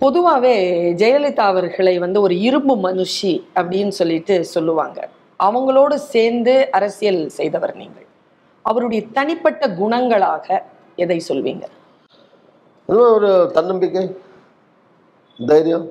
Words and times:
பொதுவாகவே 0.00 0.56
ஜெயலலிதா 0.92 1.44
அவர்களை 1.52 1.98
வந்து 1.98 2.20
ஒரு 2.20 2.40
இரும்பு 2.40 2.74
மனுஷி 2.76 3.32
அப்படின்னு 3.54 3.88
சொல்லிட்டு 3.88 4.44
சொல்லுவாங்க. 4.44 5.08
அவங்களோடு 5.40 5.94
சேர்ந்து 5.94 6.70
அரசியல் 6.70 7.28
செய்தவர் 7.28 7.74
நீங்கள். 7.76 8.06
அவருடைய 8.62 9.02
தனிப்பட்ட 9.12 9.68
குணங்களாக 9.80 10.46
எதை 10.96 11.18
சொல்வீங்க? 11.28 11.64
ஒரு 12.88 13.50
தன்னம்பிக்கை 13.52 14.16
தைரியம் 15.38 15.86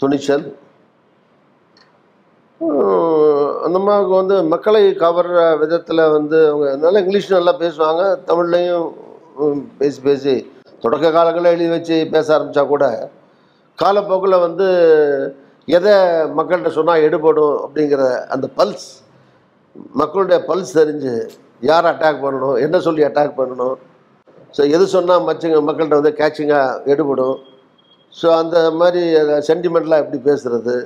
துணிச்சல். 0.00 0.46
உம், 2.60 3.62
அந்த 3.64 3.78
வந்து 4.08 4.42
மக்களை 4.42 4.82
கவர்ற 5.04 5.58
விதத்தில் 5.58 6.10
வந்து 6.10 6.48
அவங்க 6.48 6.76
நல்லா 6.76 6.98
இங்கிலீஷ் 6.98 7.30
நல்லா 7.32 7.54
பேசுவாங்க 7.58 8.02
தமிழ்லையும் 8.30 8.88
பேசி 9.78 10.00
பேசி 10.00 10.34
தொடக்க 10.84 11.06
காலங்களில் 11.10 11.54
எழுதி 11.54 11.70
வச்சு 11.74 11.96
பேச 12.14 12.26
ஆரம்பித்தா 12.36 12.62
கூட 12.72 12.84
காலப்போக்கில் 13.78 14.44
வந்து 14.46 14.66
எதை 15.68 15.94
மக்கள்கிட்ட 16.38 16.70
சொன்னால் 16.78 17.04
எடுபடும் 17.06 17.56
அப்படிங்கிற 17.64 18.02
அந்த 18.34 18.46
பல்ஸ் 18.58 18.88
மக்களுடைய 20.00 20.38
பல்ஸ் 20.48 20.76
தெரிஞ்சு 20.80 21.14
யார் 21.68 21.88
அட்டாக் 21.90 22.24
பண்ணணும் 22.24 22.56
என்ன 22.64 22.76
சொல்லி 22.86 23.02
அட்டாக் 23.06 23.38
பண்ணணும். 23.38 23.76
ஸோ 24.56 24.62
எது 24.74 24.84
சொன்னால் 24.96 25.24
மச்சுங்க 25.28 25.60
மக்கள்கிட்ட 25.68 26.00
வந்து 26.00 26.12
கேட்சிங்காக 26.20 26.90
எடுபடும். 26.92 27.38
ஸோ 28.12 28.26
அந்த 28.42 28.56
மாதிரி 28.80 29.02
சென்டிமெண்ட்லாம் 29.48 30.02
எப்படி 30.02 30.18
பேசுகிறது 30.28 30.76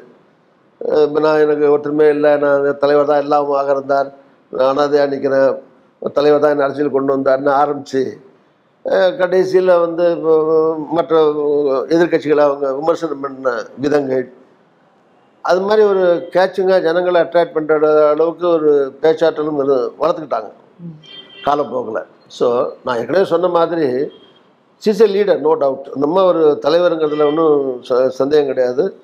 இப்போ 1.05 1.21
நான் 1.27 1.43
எனக்கு 1.45 1.66
ஒற்றுமே 1.74 2.07
இல்லை 2.15 2.33
நான் 2.45 2.66
தலைவர் 2.83 3.10
தான் 3.10 3.23
எல்லாமும் 3.24 3.59
ஆக 3.60 3.71
இருந்தார் 3.77 4.09
நான் 4.52 4.71
அனாதையாக 4.73 5.12
நிற்கிறேன் 5.15 5.51
தலைவர் 6.19 6.43
தான் 6.45 6.55
என்ன 6.55 6.66
அரசியல் 6.66 6.96
கொண்டு 6.96 7.15
வந்தார்னு 7.16 7.52
ஆரம்பித்து 7.60 8.02
கடைசியில் 9.18 9.78
வந்து 9.78 10.12
இப்போ 10.12 10.77
மற்ற 10.91 11.23
எதிர்க்கட்சிகளை 11.88 12.41
அவங்க 12.41 12.74
விமர்சனம் 12.74 13.20
பண்ண 13.20 13.62
விதங்கள். 13.78 14.32
அது 15.42 15.60
மாதிரி 15.60 15.87
ஒரு 15.87 16.29
கேட்சிங்காக 16.32 16.82
ஜனங்களை 16.82 17.20
அட்ராக்ட் 17.20 17.54
பண்ணுற 17.54 18.09
அளவுக்கு 18.09 18.48
ஒரு 18.48 18.95
பேச்சாற்றலும் 19.02 19.59
வளர்த்துக்கிட்டாங்க. 20.01 20.51
காலப்போக்கில். 21.45 22.07
ஸோ 22.40 22.70
நான் 22.85 22.96
ஏற்கனவே 22.96 23.24
சொன்ன 23.24 23.48
மாதிரி 23.48 24.10
she's 24.87 25.01
a 25.01 25.07
leader 25.07 25.38
no 25.38 25.54
doubt 25.54 25.95
நம்ம 25.95 26.24
ஒரு 26.24 26.59
தலைவருங்கிறதுல 26.63 27.26
ஒன்றும் 27.26 27.82
ச- 27.88 28.09
சந்தேகம் 28.09 28.46
கிடையாது. 28.46 29.01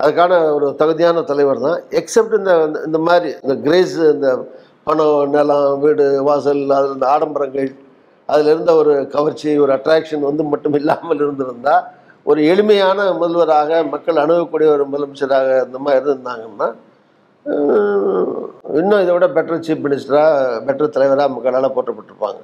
அதுக்கான 0.00 0.54
ஒரு 0.54 0.74
தகுதியான 0.74 1.22
தலைவர் 1.22 1.60
தான். 1.60 1.82
எக்ஸப்ட் 1.90 2.38
இந்த 2.38 2.70
இந்த 2.86 2.98
மாதிரி 2.98 3.34
இந்த 3.42 3.56
கிரேஸ் 3.56 3.96
இந்த 3.98 4.46
பணம் 4.84 5.30
நிலம் 5.30 5.80
வீடு 5.80 6.22
வாசல் 6.22 6.70
அதில் 6.70 6.92
இந்த 6.92 7.08
ஆடம்பரங்கள் 7.08 7.82
அதில் 8.28 8.50
இருந்த 8.52 8.72
ஒரு 8.74 8.92
கவர்ச்சி 9.06 9.50
ஒரு 9.58 9.72
அட்ராக்ஷன் 9.72 10.20
வந்து 10.20 10.44
மட்டும் 10.44 10.74
இல்லாமல் 10.74 11.18
இருந்திருந்தால் 11.18 11.84
ஒரு 12.26 12.40
எளிமையான 12.44 13.12
முதல்வராக 13.12 13.82
மக்கள் 13.84 14.22
அணுகக்கூடிய 14.22 14.68
ஒரு 14.70 14.84
முதலமைச்சராக 14.86 15.48
இந்த 15.66 15.78
மாதிரி 15.78 15.98
இருந்திருந்தாங்கன்னா 15.98 16.68
இன்னும் 18.78 19.02
இதை 19.02 19.12
விட 19.14 19.26
பெட்டர் 19.28 19.64
சீஃப் 19.66 19.84
மினிஸ்டராக 19.84 20.60
பெட்டர் 20.64 20.94
தலைவராக 20.96 21.28
மக்களால் 21.28 21.74
போற்றப்பட்டிருப்பாங்க. 21.74 22.40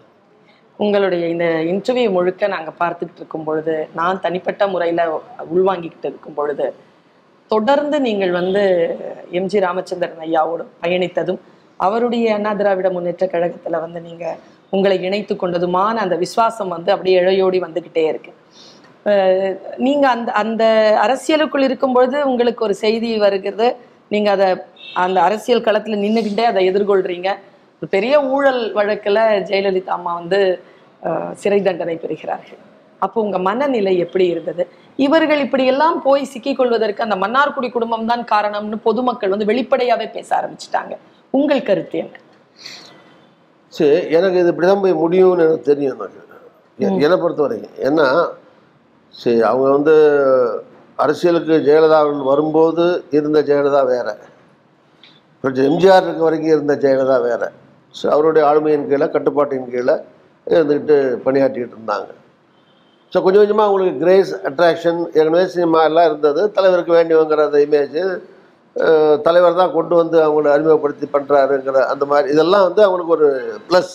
உங்களுடைய 0.79 1.25
இந்த 1.29 1.47
இன்டர்வியூ 1.71 2.11
முழுக்க 2.11 2.49
நாங்கள் 2.49 2.77
பார்த்துக்கிட்டு 2.79 3.21
இருக்கும் 3.21 3.45
பொழுது 3.45 3.75
நான் 3.95 4.21
தனிப்பட்ட 4.21 4.67
முறையில் 4.67 5.03
உள்வாங்கிக்கிட்டு 5.55 6.09
இருக்கும் 6.09 6.35
பொழுது 6.35 6.67
தொடர்ந்து 7.51 7.97
நீங்கள் 8.01 8.31
வந்து 8.31 8.63
எம்ஜி 9.33 9.59
ராமச்சந்திரன் 9.59 10.23
ஐயாவோடு 10.27 10.65
பயணித்ததும் 10.83 11.41
அவருடைய 11.81 12.35
அண்ணா 12.35 12.53
திராவிட 12.53 12.89
முன்னேற்ற 12.91 13.27
கழகத்தில் 13.27 13.79
வந்து 13.79 14.01
நீங்கள் 14.01 14.39
உங்களை 14.71 15.03
இணைத்து 15.03 15.35
கொண்டதுமான 15.35 15.95
அந்த 15.95 16.17
விசுவாசம் 16.17 16.69
வந்து 16.69 16.93
அப்படியே 16.93 17.21
இழையோடி 17.21 17.61
வந்துக்கிட்டே 17.61 18.07
இருக்கு. 18.07 18.33
அஹ் 19.05 19.59
நீங்க 19.77 20.09
அந்த 20.09 20.33
அந்த 20.33 20.65
அரசியலுக்குள் 21.01 21.63
இருக்கும் 21.63 21.93
பொழுது 21.93 22.29
உங்களுக்கு 22.29 22.65
ஒரு 22.65 22.75
செய்தி 22.75 23.19
வருகிறது. 23.19 23.77
நீங்க 24.09 24.31
அதை 24.31 24.57
அந்த 24.95 25.23
அரசியல் 25.23 25.63
களத்துல 25.63 25.97
நின்றுக்கிட்டே 26.05 26.41
அதை 26.41 26.71
எதிர்கொள்றீங்க. 26.71 27.29
ஒரு 27.77 27.89
பெரிய 27.91 28.25
ஊழல் 28.25 28.75
வழக்குல 28.75 29.19
ஜெயலலிதா 29.51 29.87
அம்மா 29.87 30.15
வந்து 30.15 30.63
சிறை 31.33 31.63
தண்டனை 31.63 31.97
பெறுகிறார்கள். 31.97 32.59
அப்போ 32.99 33.21
உங்க 33.21 33.39
மனநிலை 33.39 33.99
எப்படி 33.99 34.27
இருந்தது? 34.27 34.69
இவர்கள் 34.97 35.41
இப்படி 35.41 35.67
எல்லாம் 35.67 36.03
போய் 36.03 36.25
சிக்கிக் 36.25 36.57
கொள்வதற்கு 36.57 37.07
அந்த 37.09 37.17
மன்னார்குடி 37.17 37.71
குடும்பம் 37.71 38.07
தான் 38.07 38.27
காரணம்னு 38.31 38.77
பொதுமக்கள் 38.77 39.29
வந்து 39.29 39.45
வெளிப்படையாவே 39.45 40.11
பேச 40.11 40.37
ஆரம்பிச்சிட்டாங்க. 40.37 40.97
உங்கள் 41.31 41.63
கருத்து 41.63 41.99
என்ன? 41.99 42.17
சரி 43.73 43.97
எனக்கு 44.17 44.39
இது 44.43 44.51
இப்படி 44.53 44.69
தான் 44.71 44.83
போய் 44.85 45.01
முடியும்னு 45.05 45.45
எனக்கு 45.47 45.69
தெரியும் 45.71 45.95
எனக்கு. 45.95 46.19
என்னை 47.07 47.17
பொறுத்த 47.23 47.41
வரைக்கும் 47.45 47.77
ஏன்னா 47.89 48.07
சரி 49.15 49.41
அவங்க 49.51 49.67
வந்து 49.77 49.95
அரசியலுக்கு 51.05 51.55
ஜெயலலிதா 51.67 51.99
வரும்போது 52.31 52.85
இருந்த 53.19 53.39
ஜெயலலிதா 53.49 53.83
வேற. 53.95 54.09
கொஞ்சம் 55.45 55.67
எம்ஜிஆர் 55.71 56.07
இருக்க 56.07 56.23
வரைக்கும் 56.29 56.55
இருந்த 56.57 56.75
ஜெயலலிதா 56.85 57.19
வேற. 57.29 57.43
ஸோ 57.95 58.05
அவருடைய 58.15 58.43
ஆளுமையின் 58.49 58.89
கீழே 58.91 59.07
கட்டுப்பாட்டின் 59.15 59.71
கீழே 59.75 59.95
இருந்துக்கிட்டு 60.47 60.97
பணியாற்றிக்கிட்டு 61.27 61.77
இருந்தாங்க. 61.79 62.09
ஸோ 63.13 63.19
கொஞ்சம் 63.25 63.43
கொஞ்சமாக 63.43 63.69
அவங்களுக்கு 63.69 64.03
கிரேஸ் 64.03 64.33
அட்ராக்ஷன் 64.49 65.01
ஏற்கனவே 65.19 65.47
சினிமா 65.55 65.81
எல்லாம் 65.89 66.09
இருந்தது. 66.11 66.43
தலைவருக்கு 66.57 66.93
வேண்டியவங்கிற 66.99 67.47
அந்த 67.49 67.61
இமேஜ் 67.67 67.99
தலைவர் 69.27 69.61
தான் 69.61 69.75
கொண்டு 69.77 69.95
வந்து 70.01 70.17
அவங்கள 70.27 70.51
அறிமுகப்படுத்தி 70.53 71.07
பண்ணுறாருங்கிற 71.15 71.81
அந்த 71.93 72.05
மாதிரி 72.13 72.29
இதெல்லாம் 72.35 72.67
வந்து 72.69 72.83
அவங்களுக்கு 72.87 73.17
ஒரு 73.17 73.29
ப்ளஸ் 73.69 73.95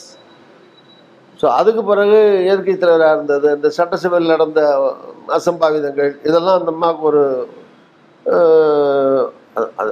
ஸோ 1.39 1.45
அதுக்கு 1.59 1.81
பிறகு 1.83 2.19
இயற்கை 2.43 2.75
தலைவராக 2.75 3.15
இருந்தது 3.17 3.47
இந்த 3.55 3.69
சட்டசபையில் 3.77 4.33
நடந்த 4.33 4.61
அசம்பாவிதங்கள் 5.37 6.11
இதெல்லாம் 6.27 6.59
அந்த 6.59 6.71
அம்மாவுக்கு 6.75 7.07
ஒரு 7.11 7.23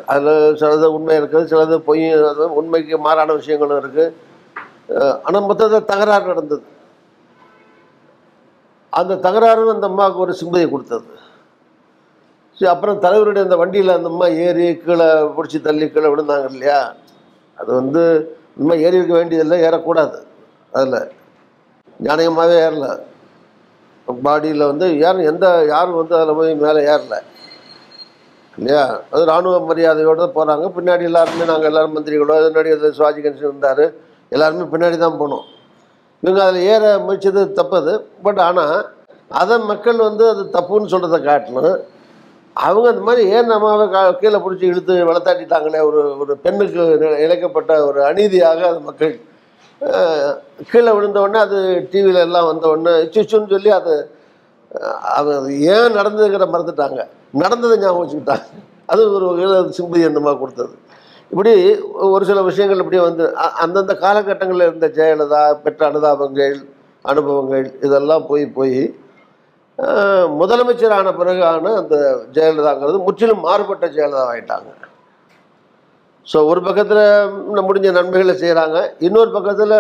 அதில் 0.09 0.55
சிலது 0.61 0.87
உண்மை 0.97 1.15
இருக்குது 1.19 1.49
சிலது 1.51 1.75
பொய் 1.89 2.05
உண்மைக்கு 2.59 2.97
மாறான 3.07 3.33
விஷயங்களும் 3.39 3.81
இருக்குது 3.81 4.05
ஆனால் 5.25 5.47
மொத்தத்தில் 5.49 5.89
தகராறு 5.91 6.25
நடந்தது. 6.31 6.65
அந்த 8.93 9.19
தகராறு 9.27 9.61
அந்த 9.75 9.87
அம்மாவுக்கு 9.91 10.25
ஒரு 10.25 10.33
சிம்பதியை 10.41 10.67
கொடுத்தது. 10.71 11.12
சரி 12.57 12.69
அப்புறம் 12.73 12.99
தலைவருடைய 13.03 13.43
அந்த 13.45 13.55
வண்டியில் 13.61 13.95
அந்த 13.95 14.09
அம்மா 14.13 14.27
ஏறி 14.45 14.65
கீழே 14.83 15.07
பிடிச்சி 15.35 15.59
தள்ளி 15.67 15.85
கீழே 15.93 16.09
விழுந்தாங்க 16.13 16.47
இல்லையா? 16.53 16.79
அது 17.57 17.69
வந்து 17.79 18.03
இந்த 18.61 18.73
ஏறி 18.85 18.97
இருக்க 18.99 19.13
வேண்டியதில்லை 19.19 19.57
ஏறக்கூடாது. 19.67 20.17
அதில் 20.73 20.99
ஞானயமாகவே 22.07 22.55
ஏறல. 22.65 22.87
பாடியில் 24.07 24.69
வந்து 24.71 24.85
யாரும் 25.03 25.29
எந்த 25.31 25.45
யாரும் 25.73 25.99
வந்து 26.01 26.15
அதில் 26.17 26.37
போய் 26.39 26.53
மேலே 26.63 26.81
ஏறல. 26.93 27.15
இல்லையா? 28.57 28.83
அது 29.13 29.21
இராணுவ 29.29 29.59
மரியாதையோடு 29.69 30.21
தான் 30.23 30.35
போகிறாங்க 30.37 30.65
பின்னாடி 30.77 31.03
எல்லாருமே 31.09 31.45
நாங்கள் 31.51 31.69
எல்லாரும் 31.71 31.95
மந்திரிகளோ 31.97 32.35
முன்னாடி 32.47 32.73
அதில் 32.75 32.95
சிவாஜி 32.97 33.21
கணேசன் 33.21 33.49
இருந்தார். 33.49 33.85
எல்லாருமே 34.35 34.65
பின்னாடி 34.73 34.97
தான் 35.05 35.19
போனோம். 35.21 35.45
இவங்க 36.23 36.41
அதில் 36.43 36.67
ஏற 36.73 36.83
முயற்சது 37.05 37.41
தப்பது 37.59 37.93
பட் 38.25 38.41
ஆனால் 38.49 38.75
அதை 39.41 39.55
மக்கள் 39.71 40.05
வந்து 40.07 40.23
அது 40.33 40.43
தப்புன்னு 40.57 40.91
சொல்கிறத 40.93 41.17
காட்டணும். 41.29 41.73
அவங்க 42.55 42.87
அந்த 42.91 43.03
மாதிரி 43.07 43.23
ஏன் 43.35 43.51
நம்ம 43.51 43.67
கீழே 44.21 44.39
பிடிச்சி 44.43 44.65
இழுத்து 44.71 44.93
வளர்த்தாட்டிட்டாங்களே? 45.09 45.79
ஒரு 45.89 46.01
ஒரு 46.23 46.33
பெண்ணுக்கு 46.43 46.83
இழைக்கப்பட்ட 47.25 47.71
ஒரு 47.87 47.99
அநீதியாக 48.09 48.61
அது 48.71 48.81
மக்கள் 48.89 49.13
கீழே 50.71 50.91
விழுந்த 50.97 51.17
உடனே 51.23 51.39
அது 51.45 51.57
டிவியில 51.93 52.25
எல்லாம் 52.27 52.49
வந்த 52.51 52.67
உடனே 52.73 52.93
சொல்லி 53.53 53.71
அது 53.79 53.95
அது 55.17 55.31
ஏன் 55.73 55.97
நடந்ததுங்கிற 55.97 56.45
மறந்துட்டாங்க. 56.53 57.01
நடந்ததை 57.43 57.75
ஞாபகம் 57.81 58.03
வச்சுக்கிட்டாங்க. 58.03 58.45
அது 58.91 59.01
ஒரு 59.15 59.25
வகையில் 59.29 59.73
சிம்பதி 59.77 60.05
அந்த 60.09 60.21
மாதிரி 60.25 60.39
கொடுத்தது. 60.39 60.73
இப்படி 61.31 61.53
ஒரு 62.13 62.23
சில 62.29 62.39
விஷயங்கள் 62.47 62.81
இப்படி 62.83 62.99
வந்து 63.07 63.25
அந்தந்த 63.63 63.93
காலகட்டங்களில் 64.05 64.67
இருந்த 64.69 64.87
ஜெயலலிதா 64.97 65.41
பெற்ற 65.65 65.81
அனுதாபங்கள் 65.91 66.55
அனுபவங்கள் 67.05 67.65
இதெல்லாம் 67.85 68.25
போய் 68.29 68.45
போய் 68.57 68.77
முதலமைச்சரான 70.39 71.11
பிறகான 71.19 71.73
அந்த 71.81 71.95
ஜெயலலிதாங்கிறது 72.35 72.97
முற்றிலும் 73.07 73.45
மாறுபட்ட 73.47 73.85
ஜெயலலிதா 73.95 74.25
ஆகிட்டாங்க 74.31 74.71
ஸோ 76.27 76.37
ஒரு 76.49 76.61
பக்கத்தில் 76.67 77.05
முடிஞ்ச 77.67 77.87
நன்மைகளை 77.97 78.33
செய்கிறாங்க 78.41 78.77
இன்னொரு 79.07 79.31
பக்கத்தில் 79.37 79.77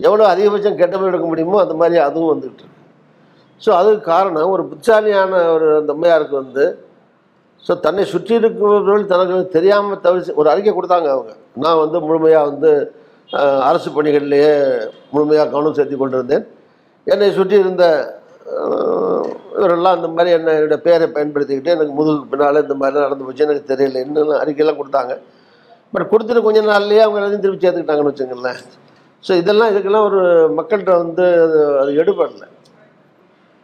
எவ்வளோ 0.00 0.24
அதிகபட்சம் 0.32 0.78
கெட்டவங்க 0.80 1.10
எடுக்க 1.10 1.26
முடியுமோ 1.30 1.58
அந்த 1.64 1.74
மாதிரி 1.80 1.96
அதுவும் 2.06 2.32
வந்துகிட்டு 2.32 2.62
இருக்கு. 2.62 2.78
ஸோ 3.62 3.70
அதுக்கு 3.80 4.02
காரணம் 4.12 4.52
ஒரு 4.54 4.62
புத்தாலியான 4.70 5.42
ஒரு 5.54 5.66
அந்த 5.80 5.90
அம்மையாருக்கு 5.96 6.36
வந்து 6.42 6.64
ஸோ 7.66 7.72
தன்னை 7.86 8.04
சுற்றி 8.12 8.34
இருக்கிறவர்கள் 8.40 9.02
தனக்கு 9.12 9.36
தெரியாமல் 9.56 10.02
தவிர 10.06 10.34
ஒரு 10.40 10.48
அறிக்கை 10.52 10.72
கொடுத்தாங்க 10.74 11.08
அவங்க. 11.14 11.32
நான் 11.64 11.80
வந்து 11.82 11.98
முழுமையாக 12.06 12.48
வந்து 12.50 12.70
அரசு 13.68 13.88
பணிகள்லேயே 13.96 14.54
முழுமையாக 15.12 15.50
கவனம் 15.52 15.76
செலுத்தி 15.78 15.98
கொண்டிருந்தேன். 15.98 16.46
என்னை 17.06 17.28
சுற்றி 17.38 17.56
இருந்த 17.64 17.84
இவரெல்லாம் 19.56 19.96
இந்த 19.96 20.08
மாதிரி 20.08 20.30
என்ன 20.30 20.52
என்னுடைய 20.52 20.82
பேரை 20.82 21.08
பயன்படுத்திக்கிட்டு 21.08 21.66
எனக்கு 21.66 21.94
முதுகுக்கு 21.98 22.28
பின்னால் 22.30 22.62
இந்த 22.62 22.74
மாதிரிலாம் 22.74 23.06
நடந்து 23.06 23.24
போச்சு. 23.24 23.44
எனக்கு 23.44 23.74
தெரியல. 23.74 24.00
இன்னும் 24.00 24.30
அறிக்கையெல்லாம் 24.42 24.80
கொடுத்தாங்க. 24.80 25.14
பட் 25.92 26.10
கொடுத்துட்டு 26.10 26.42
கொஞ்ச 26.42 26.60
நாள்லேயே 26.62 26.98
அவங்க 26.98 27.20
எல்லாத்தையும் 27.20 27.40
திருப்பி 27.40 27.62
சேர்த்துக்கிட்டாங்கன்னு 27.62 28.12
வச்சுங்களேன் 28.12 28.60
ஸோ 29.24 29.32
இதெல்லாம் 29.34 29.70
இதுக்கெல்லாம் 29.70 30.04
ஒரு 30.04 30.20
மக்கள்கிட்ட 30.56 30.96
வந்து 30.96 31.24
அது 31.42 31.58
அது 31.78 31.92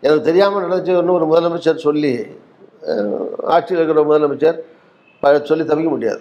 எனக்கு 0.02 0.22
தெரியாமல் 0.22 0.64
நினச்சி 0.64 0.98
இன்னும் 0.98 1.32
முதலமைச்சர் 1.32 1.74
சொல்லி 1.78 2.12
ஆட்சியில் 3.46 3.82
இருக்கிற 3.82 4.04
முதலமைச்சர் 4.04 4.58
ப- 5.22 5.44
சொல்லி 5.44 5.64
தவிக்க 5.64 5.88
முடியாது. 5.88 6.20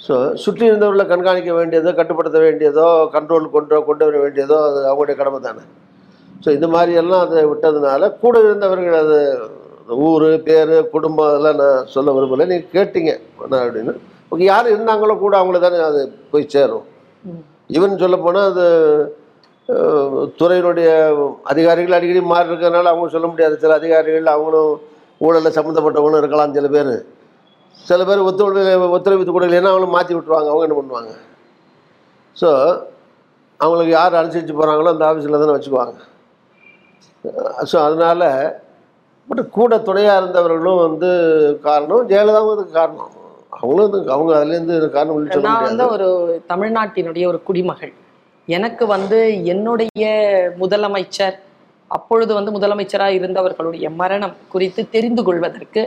ஸோ 0.00 0.34
சுற்றி 0.34 0.66
இருந்தவர்களை 0.66 1.06
கண்காணிக்க 1.06 1.52
வேண்டியதோ 1.52 1.94
கட்டுப்படுத்த 1.94 2.38
வேண்டியதோ 2.38 2.86
கண்ட்ரோல் 3.12 3.50
கொண்டு 3.50 3.84
கொண்டு 3.84 4.04
வர 4.04 4.18
வேண்டியதோ 4.18 4.56
அது 4.66 4.80
அவங்களுடைய 4.86 5.16
கடமை 5.16 5.40
தானே 5.40 5.62
ஸோ 6.44 6.48
இந்த 6.56 6.66
மாதிரி 6.74 6.92
எல்லாம் 7.02 7.22
அதை 7.26 7.42
விட்டதுனால 7.52 8.10
கூட 8.22 8.34
இருந்தவர்கள் 8.46 8.98
அது 9.04 9.18
ஊர் 10.08 10.26
பேர் 10.46 10.74
குடும்பம் 10.94 11.28
அதெல்லாம் 11.30 11.58
நான் 11.62 11.86
சொல்ல 11.94 12.12
விரும்பலை. 12.16 12.46
நீங்கள் 12.52 12.74
கேட்டீங்க 12.76 13.10
என்ன 13.44 13.60
அப்படின்னு. 13.64 13.92
ஓகே 14.32 14.46
யார் 14.52 14.72
இருந்தாங்களோ 14.74 15.14
கூட 15.24 15.34
அவங்கள 15.40 15.58
தானே 15.64 15.78
அது 15.90 16.00
போய் 16.32 16.52
சேரும். 16.54 16.86
ஈவன் 17.76 18.02
சொல்ல 18.04 18.16
போனால் 18.24 18.48
அது 18.50 18.66
துறையினுடைய 20.40 20.88
அதிகாரிகள் 21.52 21.96
அடிக்கடி 21.98 22.20
மாறி 22.32 22.50
இருக்கிறதுனால 22.50 22.90
அவங்க 22.92 23.14
சொல்ல 23.14 23.28
முடியாது. 23.30 23.54
சில 23.62 23.74
அதிகாரிகள் 23.80 24.34
அவங்களும் 24.34 24.72
ஊழலில் 25.26 25.56
சம்மந்தப்பட்டவங்களும் 25.58 26.20
இருக்கலாம் 26.22 26.56
சில 26.58 26.68
பேர். 26.74 26.92
சில 27.88 28.00
பேர் 28.08 28.26
ஒத்துழைப்பு 28.28 28.92
ஒத்துழைப்பு 28.96 29.32
கொடுக்கலைன்னா 29.36 29.72
அவங்களும் 29.72 29.96
மாற்றி 29.96 30.12
விட்டுருவாங்க. 30.16 30.50
அவங்க 30.52 30.66
என்ன 30.66 30.78
பண்ணுவாங்க? 30.80 31.14
ஸோ 32.36 32.50
அவங்களுக்கு 33.60 33.92
யார் 33.98 34.20
அனுசரித்து 34.20 34.54
போகிறாங்களோ 34.58 34.92
அந்த 34.94 35.04
ஆஃபீஸில் 35.10 35.42
தானே 35.42 35.56
வச்சுக்குவாங்க. 35.56 35.96
ஸோ 37.70 37.76
அதனால் 37.86 38.26
பட் 39.28 39.42
கூட 39.50 39.78
துணையாக 39.78 40.20
இருந்தவர்களும் 40.20 40.82
வந்து 40.86 41.08
காரணம். 41.62 42.08
ஜெயலலிதாவும் 42.10 42.54
அதுக்கு 42.56 42.74
காரணம். 42.80 43.12
அவங்களும் 43.52 43.88
அதுக்கு 43.88 44.12
அவங்க 44.12 44.32
அதுலேருந்து 44.38 44.74
காரணம் 44.96 45.46
நான் 45.48 45.66
வந்து 45.68 45.86
ஒரு 45.88 46.08
தமிழ்நாட்டினுடைய 46.52 47.26
ஒரு 47.26 47.42
குடிமகள். 47.42 47.92
எனக்கு 48.48 48.86
வந்து 48.86 49.18
என்னுடைய 49.52 50.04
முதலமைச்சர் 50.62 51.36
அப்பொழுது 51.90 52.32
வந்து 52.34 52.50
முதலமைச்சராக 52.56 53.18
இருந்தவர்களுடைய 53.18 53.86
மரணம் 54.02 54.36
குறித்து 54.48 54.82
தெரிந்து 54.90 55.22
கொள்வதற்கு 55.22 55.82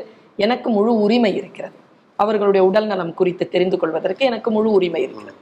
எனக்கு 0.45 0.69
முழு 0.69 0.91
உரிமை 1.06 1.31
இருக்கிறது. 1.36 1.75
அவர்களுடைய 2.19 2.62
உடல் 2.69 2.88
நலம் 2.91 3.13
குறித்து 3.13 3.44
தெரிந்து 3.50 3.77
கொள்வதற்கு 3.77 4.24
எனக்கு 4.25 4.50
முழு 4.51 4.69
உரிமை 4.77 5.01
இருக்கிறது. 5.01 5.38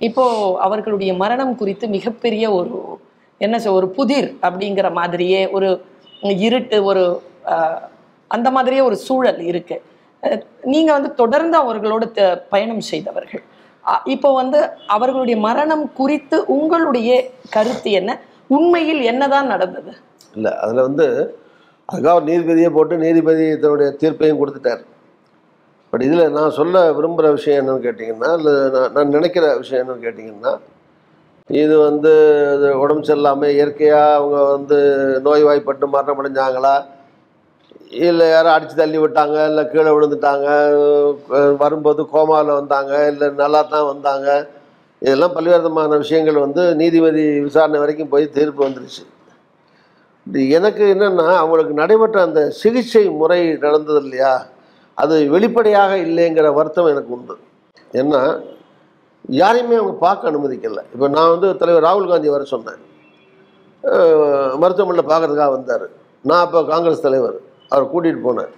இப்போ 0.00 0.24
அவர்களுடைய 0.66 1.12
மரணம் 1.22 1.54
குறித்து 1.60 1.86
மிகப்பெரிய 1.96 2.44
ஒரு 2.52 2.74
என்ன 3.40 3.58
சொல் 3.58 3.72
ஒரு 3.72 3.88
புதிர் 3.88 4.36
அப்படிங்கிற 4.42 4.92
மாதிரியே 4.92 5.50
ஒரு 5.50 5.82
இருட்டு 6.20 6.84
ஒரு 6.84 7.22
அந்த 8.28 8.50
மாதிரியே 8.50 8.80
ஒரு 8.80 8.96
சூழல் 8.96 9.38
இருக்கு. 9.38 9.82
நீங்கள் 10.62 10.94
வந்து 10.94 11.14
தொடர்ந்து 11.14 11.56
அவர்களோடு 11.56 12.10
த- 12.10 12.46
பயணம் 12.50 12.80
செய்தவர்கள். 12.80 13.42
இப்போ 14.04 14.32
வந்து 14.32 14.70
அவர்களுடைய 14.86 15.40
மரணம் 15.40 15.92
குறித்து 15.92 16.44
உங்களுடைய 16.46 17.30
கருத்து 17.50 17.90
என்ன? 17.90 18.20
உண்மையில் 18.46 19.00
என்னதான் 19.00 19.46
நடந்தது? 19.46 19.92
இல்லை 20.34 20.56
அதில் 20.56 20.80
வந்து 20.80 21.38
அதுக்காக 21.92 22.22
நீதிபதியை 22.28 22.70
போட்டு 22.70 22.96
நீதிபதி 22.96 23.58
தன்னுடைய 23.58 23.92
தீர்ப்பையும் 23.92 24.46
கொடுத்துட்டார். 24.46 24.84
பட் 25.90 26.02
இதில் 26.02 26.30
நான் 26.30 26.50
சொல்ல 26.50 26.90
விரும்புகிற 26.90 27.30
விஷயம் 27.32 27.68
என்னன்னு 27.68 27.84
கேட்டிங்கன்னா 27.84 28.36
இல்லை 28.36 28.80
நான் 28.80 28.92
நான் 28.92 29.08
நினைக்கிற 29.08 29.56
விஷயம் 29.56 29.88
என்னன்னு 29.88 30.04
கேட்டிங்கன்னா 30.04 30.58
இது 31.58 31.74
வந்து 31.88 32.12
உடம்பு 32.82 33.06
சரியில்லாமல் 33.08 33.54
இயற்கையாக 33.56 34.16
அவங்க 34.18 34.38
வந்து 34.54 34.78
நோய்வாய்ப்பட்டு 35.26 35.86
மரணம் 35.94 36.20
அடைஞ்சாங்களா 36.22 36.74
இல்லை 38.06 38.26
யாரும் 38.30 38.54
அடித்து 38.54 38.74
தள்ளி 38.80 38.98
விட்டாங்க 39.02 39.36
இல்லை 39.50 39.62
கீழே 39.70 39.92
விழுந்துட்டாங்க 39.94 40.48
வரும்போது 41.62 42.02
கோமாவில் 42.12 42.58
வந்தாங்க 42.58 42.92
இல்லை 43.12 43.28
நல்லா 43.42 43.60
தான் 43.72 43.88
வந்தாங்க. 43.92 44.28
இதெல்லாம் 45.02 45.34
பல்வேறு 45.36 45.60
விதமான 45.62 45.96
விஷயங்கள் 46.02 46.44
வந்து 46.44 46.62
நீதிபதி 46.80 47.24
விசாரணை 47.46 47.78
வரைக்கும் 47.82 48.12
போய் 48.12 48.34
தீர்ப்பு 48.36 48.60
வந்துருச்சு. 48.66 49.02
எனக்கு 50.58 50.84
என்னென்னா 50.94 51.26
அவங்களுக்கு 51.42 51.74
நடைபெற்ற 51.82 52.18
அந்த 52.28 52.40
சிகிச்சை 52.60 53.04
முறை 53.20 53.40
நடந்தது 53.66 54.00
இல்லையா? 54.04 54.32
அது 54.98 55.14
வெளிப்படையாக 55.34 55.92
இல்லைங்கிற 56.06 56.48
வருத்தம் 56.58 56.92
எனக்கு 56.94 57.12
உண்டு. 57.18 57.36
ஏன்னா 58.00 58.20
யாரையுமே 59.24 59.76
அவங்க 59.80 59.94
பார்க்க 60.06 60.30
அனுமதிக்கலை. 60.30 60.82
இப்போ 60.94 61.06
நான் 61.16 61.32
வந்து 61.34 61.48
தலைவர் 61.60 61.86
ராகுல் 61.88 62.10
காந்தி 62.12 62.28
வர 62.34 62.44
சொன்னேன். 62.54 62.80
மருத்துவமனையில் 64.62 65.10
பார்க்குறதுக்காக 65.10 65.50
வந்தார். 65.56 65.86
நான் 66.28 66.42
அப்போ 66.46 66.58
காங்கிரஸ் 66.72 67.06
தலைவர். 67.06 67.36
அவர் 67.72 67.90
கூட்டிகிட்டு 67.92 68.26
போனேன். 68.26 68.52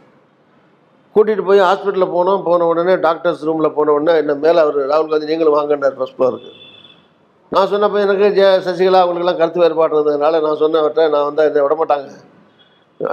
கூட்டிகிட்டு 1.14 1.44
போய் 1.49 1.67
ஹாஸ்பிட்டலில் 1.69 2.12
போனோம். 2.17 2.43
போன 2.49 2.67
உடனே 2.73 2.94
டாக்டர்ஸ் 3.06 3.47
ரூமில் 3.49 3.75
போன 3.79 3.93
உடனே 3.97 4.12
என்ன 4.23 4.35
மேலே 4.44 4.59
அவர் 4.64 4.79
ராகுல் 4.93 5.11
காந்தி 5.12 5.31
நீங்களும் 5.31 5.56
வாங்கினார் 5.59 5.97
ஃபஸ்ட் 5.99 6.17
ஃப்ளோருக்கு 6.19 6.53
நான் 7.55 7.70
சொன்னப்போ 7.73 7.99
எனக்கு 8.05 8.26
ஜெ 8.37 8.47
சசிகலா 8.67 9.00
அவங்களுக்குலாம் 9.05 9.41
கருத்து 9.41 9.62
வேறுபாடு 9.62 9.94
இருந்ததுனால 9.97 10.38
நான் 10.44 10.61
சொன்னவர்கிட்ட 10.62 11.03
நான் 11.15 11.26
வந்தால் 11.29 11.49
இதை 11.50 11.62
விட 11.65 11.75
மாட்டாங்க. 11.81 12.08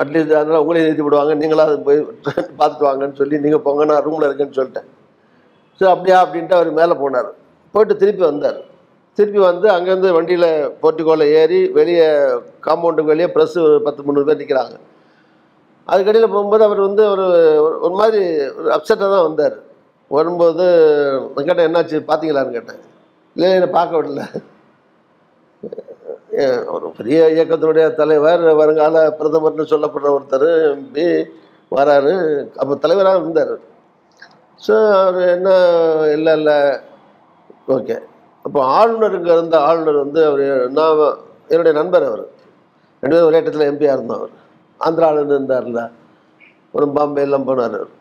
அட்லீஸ்ட் 0.01 0.33
அதனால் 0.39 0.61
உங்களையும் 0.63 0.87
நிறுத்தி 0.87 1.05
விடுவாங்க. 1.05 1.33
நீங்களாக 1.41 1.75
போய் 1.87 1.99
பார்த்துட்டு 2.59 2.87
வாங்கன்னு 2.87 3.19
சொல்லி 3.21 3.35
நீங்கள் 3.45 3.63
போங்க 3.65 3.85
நான் 3.91 4.05
ரூமில் 4.07 4.27
இருக்கேன்னு 4.27 4.57
சொல்லிட்டேன். 4.59 4.87
சரி 5.79 5.91
அப்படியா 5.95 6.17
அப்படின்ட்டு 6.25 6.57
அவர் 6.59 6.71
மேலே 6.79 6.95
போனார். 7.03 7.29
போயிட்டு 7.71 7.95
திருப்பி 7.95 8.23
வந்தார். 8.23 8.57
திருப்பி 9.13 9.39
வந்து 9.39 9.69
அங்கேருந்து 9.69 10.13
வண்டியில் 10.13 10.71
போர்ட்டிகோவில் 10.81 11.31
ஏறி 11.31 11.67
வெளியே 11.67 12.07
காம்பவுண்டுக்கு 12.65 13.03
வெளியே 13.03 13.27
ப்ரெஸ்ஸு 13.27 13.61
ஒரு 13.63 13.81
பத்து 13.83 14.03
முந்நூறு 14.03 14.25
பேர் 14.25 14.37
நிற்கிறாங்க 14.37 14.79
அதுக்கடியில் 15.87 16.31
போகும்போது 16.31 16.63
அவர் 16.63 16.79
வந்து 16.79 17.09
ஒரு 17.09 17.23
ஒரு- 17.83 17.91
மாதிரி 17.91 18.23
ஒரு 18.49 18.69
அப்செட்டாக 18.69 18.97
தான் 18.97 19.21
வந்தார். 19.21 19.55
வரும்போது 20.07 20.63
கேட்டேன் 21.35 21.75
என்னாச்சு? 21.75 22.03
பார்த்தீங்களான்னு 22.07 22.51
கேட்டேன். 22.51 22.79
இல்லை 23.35 23.51
என்னை 23.51 23.67
பார்க்க 23.67 24.03
விடல. 24.03 24.43
ஏன், 26.31 26.65
ஒரு 26.65 26.91
பெரிய 26.97 27.25
இயக்கத்தினுடைய 27.25 27.93
தலைவர் 27.93 28.39
வருங்கால 28.39 29.15
பிரதமர்னு 29.19 29.61
சொல்லப்படுற 29.61 30.17
ஒருத்தர் 30.19 30.77
எம்பி 30.77 31.25
வராரு. 31.71 32.45
அப்போ 32.55 32.75
தலைவராக 32.75 33.19
இருந்தார். 33.19 33.59
ஸோ 34.67 34.91
அவர் 34.91 35.27
என்ன 35.27 35.49
இல்லை 36.13 36.33
இல்லை 36.33 36.53
ஓகே. 37.75 37.95
அப்போ 38.45 38.59
ஆளுநருங்க 38.77 39.29
இருந்த 39.37 39.55
ஆளுநர் 39.67 40.03
வந்து 40.03 40.19
அவர் 40.29 40.43
நான் 40.77 41.01
என்னுடைய 41.53 41.73
நண்பர் 41.79 42.05
அவர். 42.09 42.25
ரெண்டு 43.03 43.15
பேரும் 43.15 43.29
ஒரே 43.29 43.39
இடத்துல 43.41 43.67
எம்பியாக 43.71 43.95
இருந்தோம் 43.97 44.19
அவர். 44.19 44.33
ஆந்திராவிலேருந்து 44.79 45.37
இருந்தார்ல. 45.37 45.81
ஒரு 46.77 46.85
பாம்பே 46.97 47.23
எல்லாம் 47.27 47.47
போனார் 47.49 47.75
அவர். 47.79 47.93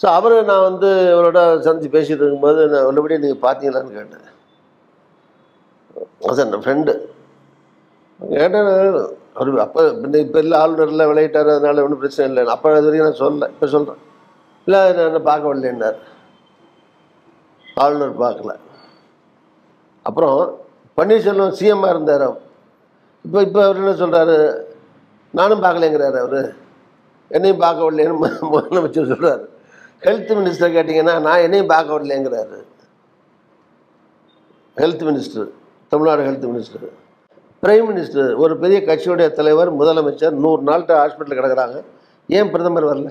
ஸோ 0.00 0.06
அவர் 0.18 0.34
நான் 0.50 0.66
வந்து 0.68 0.88
இவரோட 1.14 1.40
சந்தித்து 1.66 1.94
பேசிகிட்டு 1.96 2.22
இருக்கும்போது 2.24 2.60
நான் 2.74 2.86
உள்ளபடியே 2.90 3.18
நீங்கள் 3.24 3.44
பார்த்தீங்களான்னு 3.46 3.96
கேட்டேன். 3.98 4.28
அது 6.28 6.42
என் 6.44 6.64
ஃப்ரெண்டு 6.64 6.92
கேட்டேன் 8.20 8.70
அவர் 9.40 9.60
அப்போ 9.66 9.82
பின்ன 10.00 10.20
இப்போ 10.26 10.38
இல்லை 10.44 10.56
ஆளுநர்லாம் 10.62 11.10
விளையிட்டார் 11.10 11.52
அதனால 11.56 11.82
ஒன்றும் 11.84 12.02
பிரச்சனை 12.02 12.26
இல்லை. 12.30 12.42
அப்போ 12.54 12.72
அது 12.78 12.86
வரைக்கும் 12.88 13.08
நான் 13.08 13.20
சொல்லலை 13.22 13.46
இப்போ 13.54 13.66
சொல்கிறேன் 13.74 14.00
இல்லை 14.66 14.80
நான் 14.96 15.08
என்ன 15.10 15.22
பார்க்க 15.30 15.50
வரலன்னார். 15.50 15.98
ஆளுநர் 17.74 18.20
பார்க்கல. 18.24 18.52
அப்புறம் 20.02 20.38
பன்னீர்செல்வம் 20.98 21.56
சிஎம்மாக 21.58 21.94
இருந்தார் 21.94 22.26
இப்போ 23.24 23.38
இப்போ 23.42 23.60
அவர் 23.64 23.80
என்ன 23.80 23.92
சொல்கிறாரு 24.02 24.36
நானும் 25.30 25.62
பார்க்கலைங்கிறாரு 25.64 26.18
அவர். 26.26 26.40
என்னையும் 27.30 27.62
பார்க்க 27.64 27.86
விடலைன்னு 27.86 28.14
முதலமைச்சர் 28.54 29.10
சொல்கிறார் 29.12 29.42
ஹெல்த் 30.06 30.32
மினிஸ்டர் 30.38 30.74
கேட்டிங்கன்னா 30.76 31.14
நான் 31.26 31.44
என்னையும் 31.46 31.70
பார்க்க 31.74 31.96
விடலைங்கிறாரு 31.96 32.58
health 34.76 35.04
minister 35.08 35.48
Tamil Nadu 35.88 36.22
health 36.28 36.46
minister 36.50 36.86
prime 37.62 37.88
minister 37.90 38.30
ஒரு 38.34 38.54
பெரிய 38.62 38.78
கட்சியுடைய 38.80 39.28
தலைவர் 39.32 39.70
முதலமைச்சர் 39.80 40.40
நூறு 40.44 40.62
நாள்கிட்ட 40.68 40.94
ஹாஸ்பிட்டலில் 41.00 41.40
கிடக்குறாங்க. 41.40 41.78
ஏன் 42.28 42.50
பிரதமர் 42.50 42.88
வரல? 42.90 43.10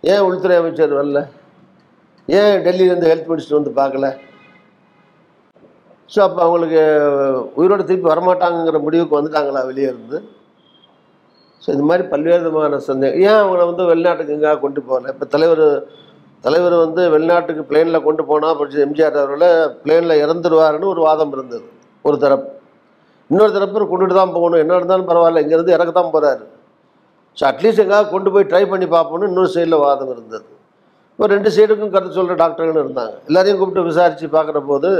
ஏன் 0.00 0.20
உள்துறை 0.20 0.56
அமைச்சர் 0.56 0.98
வரல? 1.00 1.20
ஏன் 2.28 2.62
டெல்லியிலேருந்து 2.66 3.10
ஹெல்த் 3.12 3.30
மினிஸ்டர் 3.30 3.58
வந்து 3.58 3.72
பார்க்கல? 3.80 4.08
ஸோ 6.12 6.18
அப்போ 6.26 6.40
அவங்களுக்கு 6.46 6.80
உயிரோடு 7.58 7.88
திருப்பி 7.88 8.08
வரமாட்டாங்கிற 8.12 8.78
முடிவுக்கு 8.86 9.18
வந்துட்டாங்களா 9.18 9.60
வெளியே 9.70 9.88
இருந்து 9.92 10.18
ஸோ 11.62 11.68
இது 11.74 11.84
மாதிரி 11.88 12.04
பல்வேறு 12.12 12.42
விதமான 12.44 12.78
சந்தேகம் 12.88 13.20
ஏன் 13.26 13.40
அவங்கள 13.40 13.64
வந்து 13.70 13.82
வெளிநாட்டுக்கு 13.90 14.34
எங்கேயா 14.36 14.54
கொண்டு 14.64 14.80
போகல? 14.88 15.10
இப்போ 15.14 15.26
தலைவர் 15.34 15.66
தலைவர் 16.46 16.74
வந்து 16.84 17.02
வெளிநாட்டுக்கு 17.14 17.62
பிளேனில் 17.68 18.04
கொண்டு 18.06 18.22
போனால் 18.30 18.56
படிச்சு 18.60 18.78
எம்ஜிஆர் 18.86 19.18
அவர்களை 19.20 19.50
பிளேனில் 19.82 20.20
இறந்துருவாருன்னு 20.24 20.90
ஒரு 20.94 21.00
வாதம் 21.06 21.34
இருந்தது 21.36 21.66
ஒரு 22.04 22.16
தரப்பு. 22.24 22.48
இன்னொரு 23.30 23.52
தரப்பு 23.56 23.86
கொண்டுட்டு 23.92 24.16
தான் 24.20 24.34
போகணும். 24.36 24.62
என்ன 24.62 24.78
இருந்தாலும் 24.80 25.10
பரவாயில்ல 25.10 25.42
இங்கேருந்து 25.44 25.76
இறக்க 25.76 25.92
தான் 25.98 26.12
போகிறாரு 26.14 26.42
ஸோ 27.36 27.44
அட்லீஸ்ட் 27.50 27.82
எங்கேயாவது 27.84 28.12
கொண்டு 28.14 28.32
போய் 28.34 28.50
ட்ரை 28.50 28.64
பண்ணி 28.72 28.88
பார்ப்போம்னு 28.96 29.30
இன்னொரு 29.30 29.50
சைடில் 29.54 29.82
வாதம் 29.84 30.12
இருந்தது. 30.14 30.46
இப்போ 31.12 31.26
ரெண்டு 31.32 31.48
சைடுக்கும் 31.56 31.92
கருத்து 31.94 32.18
சொல்கிற 32.18 32.34
டாக்டர்கள் 32.42 32.82
இருந்தாங்க. 32.84 33.14
எல்லாரையும் 33.28 33.58
கூப்பிட்டு 33.60 33.88
விசாரித்து 33.90 34.28
பார்க்குற 34.36 34.60
போது 34.70 34.90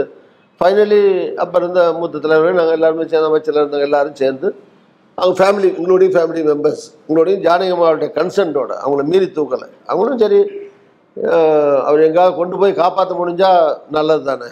ஃபைனலி 0.60 1.00
அப்போ 1.42 1.56
இருந்த 1.60 1.80
மூத்த 1.98 2.20
தலைவர்கள் 2.24 2.58
நாங்கள் 2.58 2.76
எல்லாருமே 2.78 3.04
சேர்ந்த 3.12 3.30
அமைச்சரில் 3.30 3.60
இருந்தாங்க 3.62 3.88
எல்லாரும் 3.88 4.18
சேர்ந்து 4.22 4.48
அவங்க 5.18 5.36
ஃபேமிலி 5.40 5.68
உங்களுடைய 5.78 6.08
ஃபேமிலி 6.14 6.42
மெம்பர்ஸ் 6.50 6.84
உங்களுடைய 7.06 7.36
ஜானகம்மாவுடைய 7.46 8.08
கன்சென்ட்டோட 8.18 8.72
அவங்கள 8.82 9.04
மீறி 9.12 9.26
தூக்கலை. 9.38 9.68
அவங்களும் 9.90 10.20
சரி 10.24 10.40
அவர் 11.86 12.04
எங்கேயாவது 12.08 12.34
கொண்டு 12.40 12.56
போய் 12.60 12.80
காப்பாற்ற 12.82 13.14
முடிஞ்சால் 13.20 13.62
நல்லது 13.96 14.22
தானே. 14.30 14.48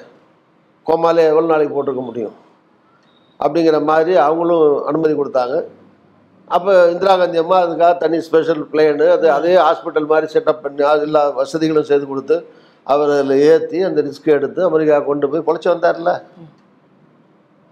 கோமாலே 0.88 1.23
எவ்வளோ 1.33 1.49
நாளைக்கு 1.52 1.75
போட்டிருக்க 1.76 2.02
முடியும்? 2.09 2.35
அப்படிங்கிற 3.40 3.79
மாதிரி 3.90 4.12
அவங்களும் 4.26 4.64
அனுமதி 4.90 5.14
கொடுத்தாங்க. 5.21 5.57
அப்போ 6.50 6.73
இந்திரா 6.92 7.12
காந்தி 7.21 7.38
அம்மா 7.42 7.57
அதுக்காக 7.64 7.92
தனி 8.04 8.19
ஸ்பெஷல் 8.28 8.62
பிளேனு 8.71 9.07
அது 9.16 9.26
அதே 9.37 9.52
ஹாஸ்பிட்டல் 9.66 10.09
மாதிரி 10.12 10.26
செட்டப் 10.35 10.62
பண்ணி 10.64 10.83
அது 10.92 11.04
எல்லா 11.09 11.23
வசதிகளும் 11.40 11.88
செய்து 11.90 12.07
கொடுத்து 12.12 12.37
அவர் 12.87 13.11
அதில் 13.16 13.35
ஏற்றி 13.50 13.78
அந்த 13.88 14.00
ரிஸ்க் 14.07 14.30
எடுத்து 14.37 14.61
அமெரிக்கா 14.69 14.97
கொண்டு 15.11 15.26
போய் 15.33 15.47
பொழைச்சி 15.49 15.69
வந்தார்ல. 15.73 16.12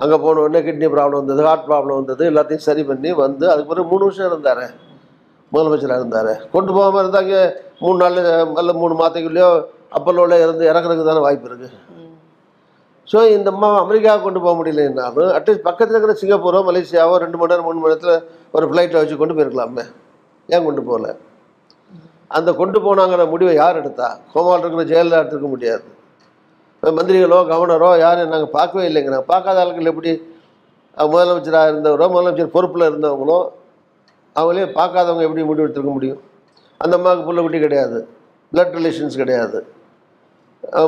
அங்கே 0.01 0.17
போன 0.25 0.41
உடனே 0.45 0.61
கிட்னி 0.67 0.89
ப்ராப்ளம் 0.95 1.21
வந்தது 1.23 1.47
ஹார்ட் 1.49 1.67
ப்ராப்ளம் 1.71 1.99
வந்தது 2.01 2.25
எல்லாத்தையும் 2.31 2.67
சரி 2.69 2.83
பண்ணி 2.91 3.11
வந்து 3.25 3.45
அதுக்கு 3.53 3.71
பிறகு 3.73 3.91
மூணு 3.93 4.05
வருஷம் 4.09 4.29
இருந்தார். 4.31 4.65
முதலமைச்சராக 5.53 6.03
இருந்தார். 6.03 6.33
கொண்டு 6.55 6.71
போகாமல் 6.77 7.03
இருந்தாங்க 7.05 7.35
மூணு 7.85 7.99
நாள் 8.03 8.19
அல்ல 8.63 8.73
மூணு 8.83 8.95
மாதத்துக்குள்ளேயோ 9.01 9.51
அப்பல்லோவில் 9.99 10.43
இருந்து 10.45 10.65
இறக்குறதுக்கு 10.71 11.11
தானே 11.11 11.25
வாய்ப்பு 11.27 11.49
இருக்குது 11.51 11.69
ஸோ 13.11 13.19
இந்த 13.35 13.49
அம்மா 13.55 13.69
அமெரிக்காவுக்கு 13.85 14.27
கொண்டு 14.27 14.41
போக 14.45 14.55
முடியலன்னாலும் 14.59 15.31
அட்லீஸ்ட் 15.37 15.67
பக்கத்தில் 15.69 15.97
இருக்கிற 15.97 16.15
சிங்கப்பூரோ 16.23 16.59
மலேசியாவோ 16.69 17.15
ரெண்டு 17.25 17.37
மணி 17.41 17.53
நேரம் 17.53 17.67
மூணு 17.69 17.81
மணி 17.83 17.93
நேரத்தில் 17.93 18.17
ஒரு 18.57 18.65
ஃப்ளைட்டை 18.71 18.99
வச்சு 19.01 19.17
கொண்டு 19.21 19.37
போயிருக்கலாமே 19.37 19.85
ஏன் 20.49 20.67
கொண்டு 20.67 20.83
போகல? 20.89 21.07
அந்த 22.37 22.51
கொண்டு 22.61 22.79
போனாங்கிற 22.87 23.23
முடிவை 23.33 23.55
யார் 23.61 23.79
எடுத்தா? 23.83 24.09
கோமாவில் 24.33 24.63
இருக்கிற 24.65 24.85
ஜெயலலிதா 24.91 25.21
எடுத்துக்க 25.23 25.49
முடியாது. 25.55 25.85
மந்திரிகளோ 26.83 27.39
கவர்னரோ 27.53 27.89
யாரும் 28.03 28.33
நாங்கள் 28.35 28.53
பார்க்கவே 28.59 28.85
இல்லைங்கிறாங்க 28.91 29.27
பார்க்காத 29.33 29.63
ஆட்கள் 29.63 29.91
எப்படி 29.93 30.11
முதலமைச்சராக 30.97 31.71
இருந்தவரோ 31.73 32.07
முதலமைச்சர் 32.15 32.55
பொறுப்பில் 32.57 32.89
இருந்தவங்களோ 32.91 33.39
அவங்களே 34.37 34.67
பார்க்காதவங்க 34.79 35.27
எப்படி 35.29 35.45
முடிவு 35.49 35.65
எடுத்துருக்க 35.67 35.95
முடியும்? 35.97 36.21
அந்த 36.83 36.95
அம்மாவுக்கு 36.99 37.27
புள்ள 37.29 37.41
குட்டி 37.45 37.61
கிடையாது. 37.65 37.99
பிளட் 38.53 38.77
ரிலேஷன்ஸ் 38.79 39.17
கிடையாது. 39.23 39.59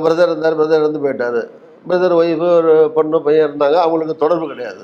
பிரதர் 0.05 0.31
இருந்தார் 0.31 0.59
பிரதர் 0.61 0.83
இருந்து 0.85 1.03
போயிட்டார். 1.05 1.41
பிரதர் 1.89 2.15
ஒய்ஃபு 2.21 2.49
ஒரு 2.61 2.73
பொண்ணு 2.97 3.19
பையன் 3.27 3.47
இருந்தாங்க. 3.49 3.77
அவங்களுக்கு 3.85 4.17
தொடர்பு 4.23 4.47
கிடையாது. 4.53 4.83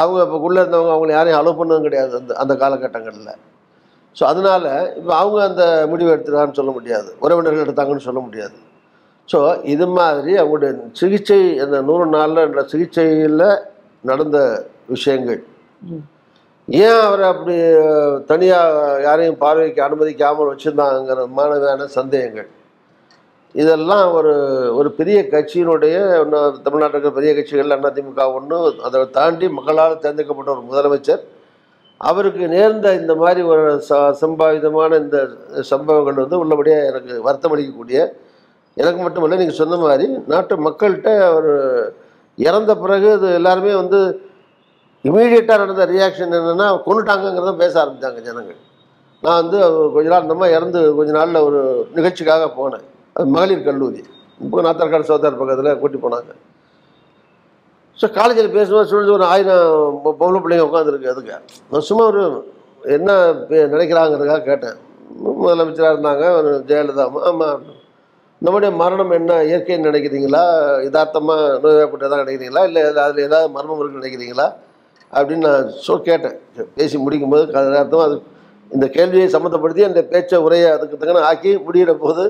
அவங்க 0.00 0.18
இப்போ 0.26 0.38
உள்ளே 0.48 0.60
இருந்தவங்க 0.62 0.92
அவங்களை 0.94 1.14
யாரையும் 1.16 1.40
அலோவ் 1.40 1.58
பண்ணதும் 1.60 1.86
கிடையாது 1.88 2.12
அந்த 2.20 2.34
அந்த 2.42 2.54
காலகட்டங்களில். 2.62 3.40
ஸோ 4.16 4.22
அதனால் 4.32 4.68
இப்போ 4.98 5.12
அவங்க 5.22 5.40
அந்த 5.50 5.64
முடிவு 5.90 6.12
எடுத்துட்டான்னு 6.14 6.58
சொல்ல 6.60 6.72
முடியாது. 6.78 7.10
உறவினர்கள் 7.24 7.64
எடுத்தாங்கன்னு 7.66 8.06
சொல்ல 8.08 8.20
முடியாது. 8.28 8.56
ஸோ 9.32 9.38
இது 9.74 9.86
மாதிரி 9.98 10.32
அவங்களுடைய 10.40 10.72
சிகிச்சை 11.00 11.40
அந்த 11.64 11.76
நூறு 11.90 12.06
நாளில் 12.16 12.70
சிகிச்சையில் 12.72 13.44
நடந்த 14.10 14.38
விஷயங்கள். 14.94 15.42
ஏன் 16.68 17.00
அவரை 17.06 17.24
அப்படி 17.32 17.54
தனியாக 18.30 18.98
யாரையும் 19.06 19.40
பார்வைக்கு 19.44 19.80
அனுமதிக்காமல் 19.86 20.50
வச்சுருந்தாங்கிற 20.50 21.24
மாணவியான 21.38 21.86
சந்தேகங்கள். 21.98 22.50
இதெல்லாம் 23.54 24.06
ஒரு 24.18 24.32
ஒரு 24.78 24.88
பெரிய 24.98 25.18
கட்சியினுடைய 25.32 25.94
தமிழ்நாட்டில் 26.66 26.96
இருக்கிற 26.96 27.14
பெரிய 27.18 27.30
கட்சிகள் 27.36 27.74
அதிமுக 27.88 28.24
ஒன்று 28.36 28.58
அதை 28.86 29.02
தாண்டி 29.18 29.46
மக்களால் 29.56 30.02
தேர்ந்தெடுக்கப்பட்ட 30.04 30.52
ஒரு 30.54 30.62
முதலமைச்சர். 30.70 31.22
அவருக்கு 32.00 32.44
நேர்ந்த 32.54 32.86
இந்த 33.00 33.14
மாதிரி 33.22 33.40
ஒரு 33.52 33.64
ச 33.88 33.98
சம்பாவிதமான 34.20 34.98
இந்த 35.02 35.18
சம்பவங்கள் 35.72 36.22
வந்து 36.24 36.40
உள்ளபடியாக 36.42 36.88
எனக்கு 36.90 37.14
வருத்தம் 37.26 37.54
அளிக்கக்கூடிய 37.54 37.98
எனக்கு 38.76 39.00
மட்டுமல்ல 39.04 39.38
நீங்கள் 39.40 39.60
சொன்ன 39.60 39.78
மாதிரி 39.84 40.06
நாட்டு 40.32 40.54
மக்கள்கிட்ட 40.66 41.10
ஒரு 41.38 41.52
இறந்த 42.38 42.72
பிறகு 42.82 43.08
இது 43.18 43.28
எல்லாருமே 43.40 43.72
வந்து 43.82 44.00
இமீடியட்டாக 45.08 45.60
நடந்த 45.62 45.84
ரியாக்ஷன் 45.94 46.36
என்னென்னா 46.38 46.68
கொண்டுட்டாங்கங்கிறத 46.86 47.52
பேச 47.62 47.74
ஆரம்பித்தாங்க 47.82 48.20
ஜனங்கள். 48.28 48.60
நான் 49.22 49.40
வந்து 49.42 49.58
கொஞ்ச 49.94 50.06
நாள் 50.12 50.26
இந்த 50.26 50.36
மாதிரி 50.40 50.56
இறந்து 50.58 50.80
கொஞ்ச 50.98 51.10
நாளில் 51.18 51.46
ஒரு 51.48 51.60
நிகழ்ச்சிக்காக 51.98 52.46
போனேன். 52.58 52.86
அது 53.16 53.26
மகளிர் 53.26 53.62
கல்லூரி. 53.62 54.00
இப்போ 54.40 54.62
நாத்தர்காடு 54.62 55.08
சோதார் 55.08 55.38
பக்கத்தில் 55.38 55.78
கூட்டி 55.78 55.98
போனாங்க. 55.98 56.32
ஸோ 57.98 58.10
காலேஜில் 58.10 58.50
பேசும்போது 58.50 58.90
சொல்லுது 58.90 59.12
ஒரு 59.12 59.24
ஆயிரம் 59.24 59.66
பொம்பளை 60.20 60.40
பிள்ளைங்க 60.40 60.68
உட்காந்துருக்கு 60.68 61.08
அதுக்கு 61.08 61.34
நான் 61.70 61.80
சும்மா 61.80 62.04
ஒரு 62.04 62.22
என்ன 62.82 63.10
பே- 63.48 63.68
நினைக்கிறாங்கிறதுக்காக 63.70 64.42
கேட்டேன். 64.42 64.76
முதலமைச்சராக 65.42 65.94
இருந்தாங்க 65.94 66.24
ஜெயலலிதா 66.66 67.22
ஆமாம் 67.22 67.62
நம்முடைய 68.42 68.76
மரணம் 68.76 69.10
என்ன 69.10 69.32
இயற்கைன்னு 69.42 69.88
நினைக்கிறீங்களா? 69.90 70.42
யதார்த்தமாக 70.82 71.58
நோய்வாய்ப்பட்டதாக 71.62 72.22
நினைக்கிறீங்களா? 72.24 72.64
இல்லை 72.64 72.82
அதில் 73.02 73.24
ஏதாவது 73.24 73.48
மர்மம் 73.50 73.78
இருக்குன்னு 73.78 74.02
நினைக்கிறீங்களா? 74.02 74.46
அப்படின்னு 75.12 75.44
நான் 75.46 75.68
சொ 75.86 76.02
கேட்டேன். 76.02 76.36
பேசி 76.74 76.98
முடிக்கும்போது 76.98 77.44
யதார்த்தமாக 77.48 78.02
அது 78.02 78.16
இந்த 78.70 78.86
கேள்வியை 78.88 79.28
சம்மந்தப்படுத்தி 79.28 79.84
அந்த 79.84 80.02
பேச்சை 80.04 80.38
உரையை 80.38 80.70
அதுக்கு 80.70 80.96
தக்கன 80.96 81.24
ஆக்கி 81.24 81.56
முடிகிற 81.58 81.94
போது 81.96 82.22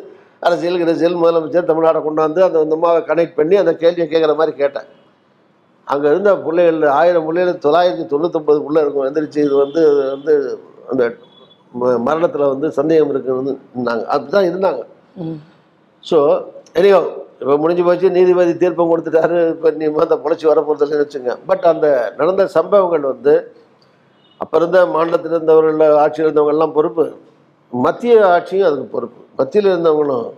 அரசியல் 0.46 0.84
அரசியல் 0.86 1.20
முதலமைச்சர் 1.22 1.68
தமிழ்நாடை 1.70 2.00
கொண்டாந்து 2.06 2.40
அந்த 2.46 2.56
அந்த 2.64 2.76
அம்மாவை 2.78 3.00
கனெக்ட் 3.10 3.38
பண்ணி 3.38 3.56
அந்த 3.62 3.72
கேள்வியை 3.82 4.06
கேட்குற 4.12 4.34
மாதிரி 4.40 4.52
கேட்டேன். 4.62 4.88
அங்கே 5.92 6.06
இருந்த 6.12 6.30
பிள்ளைகள் 6.46 6.82
ஆயிரம் 7.00 7.26
பிள்ளைகள் 7.28 7.62
தொள்ளாயிரத்தி 7.64 8.04
தொண்ணூத்தொம்பது 8.12 8.58
பிள்ளை 8.66 8.82
இருக்கும். 8.84 9.06
எந்திரிச்சு 9.08 9.40
இது 9.46 9.54
வந்து 9.64 9.82
வந்து 10.12 10.34
அந்த 10.92 11.02
மரணத்தில் 12.06 12.50
வந்து 12.52 12.68
சந்தேகம் 12.78 13.10
இருக்குன்னு 13.12 13.52
இருந்தாங்க. 13.74 14.04
அப்படிதான் 14.14 14.48
இருந்தாங்க. 14.50 14.82
ஸோ 16.04 16.18
எனியோ 16.80 17.00
இப்போ 17.42 17.54
முடிஞ்சு 17.62 17.84
போச்சு. 17.86 18.08
நீதிபதி 18.16 18.52
தீர்ப்பம் 18.62 18.90
கொடுத்துட்டாரு. 18.92 19.38
இப்போ 19.54 19.68
நீ 19.78 19.86
அந்த 20.06 20.16
பொழைச்சி 20.24 20.46
வர 20.50 20.60
போகிறதில்லன்னு 20.66 21.04
வச்சுங்க 21.04 21.32
பட் 21.50 21.64
அந்த 21.72 21.86
நடந்த 22.18 22.46
சம்பவங்கள் 22.58 23.10
வந்து 23.12 23.34
அப்போ 24.42 24.56
இருந்த 24.60 24.78
மாநிலத்தில் 24.94 25.34
இருந்தவர்கள் 25.36 25.98
ஆட்சியில் 26.04 26.26
இருந்தவங்க 26.26 26.54
எல்லாம் 26.56 26.76
பொறுப்பு. 26.78 27.04
மத்திய 27.72 28.14
ஆட்சியும் 28.34 28.68
அதுக்கு 28.68 28.86
பொறுப்பு. 28.94 29.20
மத்தியில் 29.38 29.72
இருந்தவங்களும். 29.72 30.28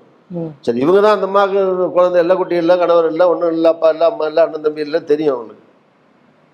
சரி 0.67 0.79
இவங்க 0.85 1.01
தான் 1.05 1.17
அந்த 1.17 1.27
அம்மாவுக்கு 1.29 1.61
குழந்தை 1.97 2.19
இல்லை 2.23 2.35
குட்டி 2.37 2.57
இல்லை 2.63 2.75
கணவர் 2.83 3.09
இல்லை 3.13 3.25
ஒன்றும் 3.33 3.53
இல்லை 3.57 3.69
அப்பா 3.75 3.89
இல்லை 3.95 4.07
அம்மா 4.11 4.25
இல்லை 4.31 4.41
அண்ணன் 4.45 4.65
தம்பி 4.67 4.83
இல்லை 4.87 5.01
தெரியும் 5.13 5.35
அவங்களுக்கு. 5.35 5.61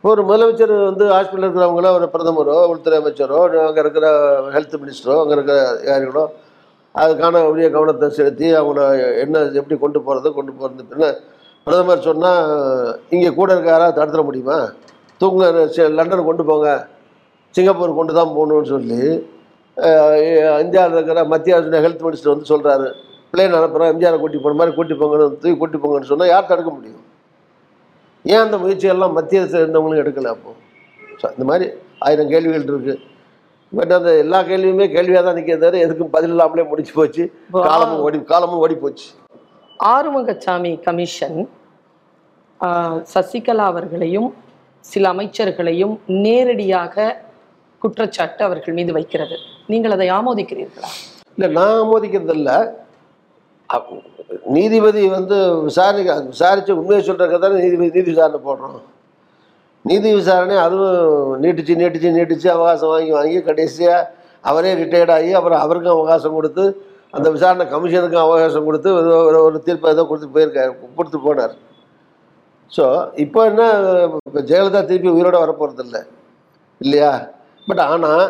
ஒரு 0.05 0.21
முதலமைச்சர் 0.29 0.73
வந்து 0.91 1.05
ஹாஸ்பிட்டல் 1.15 1.47
இருக்கிறவங்கள 1.47 1.89
ஒரு 1.97 2.07
பிரதமரோ 2.13 2.57
உள்துறை 2.73 2.97
அமைச்சரோ 3.01 3.39
அங்கே 3.67 3.83
இருக்கிற 3.85 4.07
ஹெல்த் 4.55 4.77
மினிஸ்டரோ 4.83 5.17
அங்கே 5.23 5.35
இருக்கிற 5.37 5.57
யாரிகளோ 5.91 6.25
அதுக்கான 6.95 7.43
உரிய 7.51 7.67
கவனத்தை 7.75 8.07
செலுத்தி 8.19 8.47
அவங்கள 8.61 8.85
என்ன 9.25 9.43
எப்படி 9.61 9.77
கொண்டு 9.83 9.99
போகிறது 10.07 10.29
கொண்டு 10.39 10.53
போகிறது 10.53 10.87
பின்ன 10.91 11.09
பிரதமர் 11.67 12.07
சொன்னால் 12.09 12.41
இங்கே 13.15 13.31
கூட 13.31 13.49
இருக்க 13.55 13.69
யாராவது 13.73 13.99
தடுத்துட 13.99 14.23
முடியுமா? 14.29 14.57
தூங்க 15.21 15.45
லண்டன் 15.99 16.29
கொண்டு 16.29 16.45
போங்க 16.51 16.69
சிங்கப்பூர் 17.55 17.99
கொண்டு 17.99 18.13
தான் 18.19 18.35
போகணும்னு 18.37 18.71
சொல்லி 18.75 19.03
இந்தியாவில் 20.63 20.97
இருக்கிற 20.97 21.21
மத்திய 21.33 21.57
அரசு 21.59 21.83
ஹெல்த் 21.85 22.05
மினிஸ்டர் 22.07 22.33
வந்து 22.33 22.51
சொல்கிறாரு 22.53 22.89
பிளேன் 23.33 23.57
அனுப்புகிறோம் 23.59 23.91
எம்ஜிஆரை 23.93 24.17
கூட்டி 24.23 24.39
போன 24.45 24.57
மாதிரி 24.61 24.73
கூட்டி 24.79 24.95
போங்கன்னு 25.01 25.27
தூக்கி 25.43 25.57
கூட்டி 25.61 25.79
போங்கன்னு 25.83 26.11
சொன்னால் 26.11 26.33
யார் 26.33 26.51
தடுக்க 26.51 26.71
முடியும்? 26.77 27.05
ஏன் 28.25 28.43
அந்த 28.47 28.57
முயற்சியெல்லாம் 28.63 29.15
மத்திய 29.19 29.43
அரசு 29.43 29.57
இருந்தவங்களும் 29.63 30.03
எடுக்கல 30.03 30.33
அப்போ? 30.35 30.51
ஸோ 31.21 31.27
இந்த 31.37 31.45
மாதிரி 31.51 31.67
ஆயிரம் 32.07 32.31
கேள்விகள் 32.33 32.67
இருக்குது 32.71 32.97
பட் 33.73 33.93
அந்த 33.99 34.11
எல்லா 34.25 34.39
கேள்வியுமே 34.51 34.87
கேள்வியாக 34.97 35.25
தான் 35.27 35.39
நிற்கிறத 35.39 35.63
தவிர 35.65 35.83
எதுக்கும் 35.87 36.13
பதில் 36.17 36.33
இல்லாமலே 36.35 36.65
முடிச்சு 36.71 36.93
போச்சு. 36.99 37.25
காலமும் 37.69 38.03
ஓடி 38.07 38.19
காலமும் 38.33 38.63
ஓடி 38.65 38.77
போச்சு. 38.85 39.09
ஆறுமுகசாமி 39.81 40.73
கமிஷன் 40.87 41.41
சசிகலா 43.13 43.67
அவர்களையும் 43.73 44.31
சில 44.85 45.05
அமைச்சர்களையும் 45.15 45.95
நேரடியாக 46.25 46.97
குற்றச்சாட்டு 47.83 48.45
அவர்கள் 48.45 48.75
மீது 48.75 48.93
வைக்கிறது. 48.93 49.37
நீங்கள் 49.67 49.91
அதை 49.91 50.11
ஆமோதிக்கிறீர்களா? 50.11 50.91
இல்லை 51.35 51.49
நான் 51.53 51.81
ஆமோதிக்கிறது 51.83 52.35
இல்லை 52.35 52.57
நீதிபதி 54.53 55.09
வந்து 55.09 55.37
விசாரணை 55.65 56.03
விசாரித்து 56.27 56.77
உண்மையை 56.77 57.05
சொல்கிறக்க 57.07 57.39
தானே 57.39 57.55
நீதிபதி 57.61 57.91
நீதி 57.91 58.11
விசாரணை 58.11 58.41
போடுறோம். 58.45 58.79
நீதி 59.85 60.15
விசாரணை 60.15 60.57
அதுவும் 60.57 60.97
நீட்டிச்சு 61.43 61.75
நீட்டிச்சு 61.75 62.11
நீட்டிச்சு 62.11 62.49
அவகாசம் 62.49 62.89
வாங்கி 62.89 63.11
வாங்கி 63.11 63.43
கடைசியாக 63.43 64.09
அவரே 64.45 64.75
ரிட்டையர்ட் 64.75 65.11
ஆகி 65.11 65.33
அப்புறம் 65.33 65.61
அவருக்கும் 65.61 65.93
அவகாசம் 65.93 66.35
கொடுத்து 66.35 66.65
அந்த 67.15 67.31
விசாரணை 67.31 67.67
கமிஷனுக்கும் 67.67 68.25
அவகாசம் 68.25 68.65
கொடுத்து 68.65 68.91
ஏதோ 68.99 69.17
ஒரு- 69.23 69.43
ஒரு 69.43 69.63
தீர்ப்பை 69.63 69.91
ஏதோ 69.91 70.05
கொடுத்து 70.05 70.29
போயிருக்காரு 70.35 70.73
கொடுத்து 70.97 71.19
போனார். 71.19 71.55
ஸோ 72.73 72.85
இப்போ 73.17 73.45
என்ன 73.45 73.63
இப்போ 74.19 74.41
ஜெயலலிதா 74.43 74.87
திருப்பி 74.87 75.09
உயிரோட 75.09 75.39
வரப்போகிறது 75.39 75.83
இல்லை 75.83 76.01
இல்லையா? 76.81 77.13
பட் 77.69 77.83
ஆனால் 77.93 78.23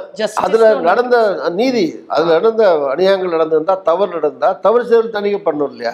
அதில். 0.44 0.64
நடந்த 0.88 1.16
நீதி 1.58 1.84
அதில் 2.14 2.34
நடந்த 2.36 2.62
அநியாயங்கள் 2.92 3.34
நடந்திருந்தா 3.36 3.74
தவறு 3.88 4.10
நடந்தா 4.16 4.48
தவறு 4.66 4.84
செயல் 4.90 5.14
தணிக்கை 5.16 5.40
பண்ணணும் 5.46 5.72
இல்லையா? 5.74 5.92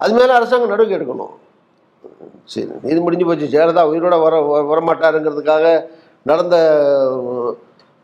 அது 0.00 0.12
மேலே 0.18 0.32
அரசாங்கம் 0.38 0.72
நடவடிக்கை 0.72 0.96
எடுக்கணும். 0.98 1.34
சரி 2.52 2.66
இது 2.92 2.98
முடிஞ்சு 3.04 3.26
போச்சு. 3.28 3.52
ஜெயலலிதா 3.54 3.84
உயிரோட 3.92 4.16
வர 4.24 4.34
வரமாட்டாருங்கிறதுக்காக 4.72 5.64
நடந்த 6.30 6.56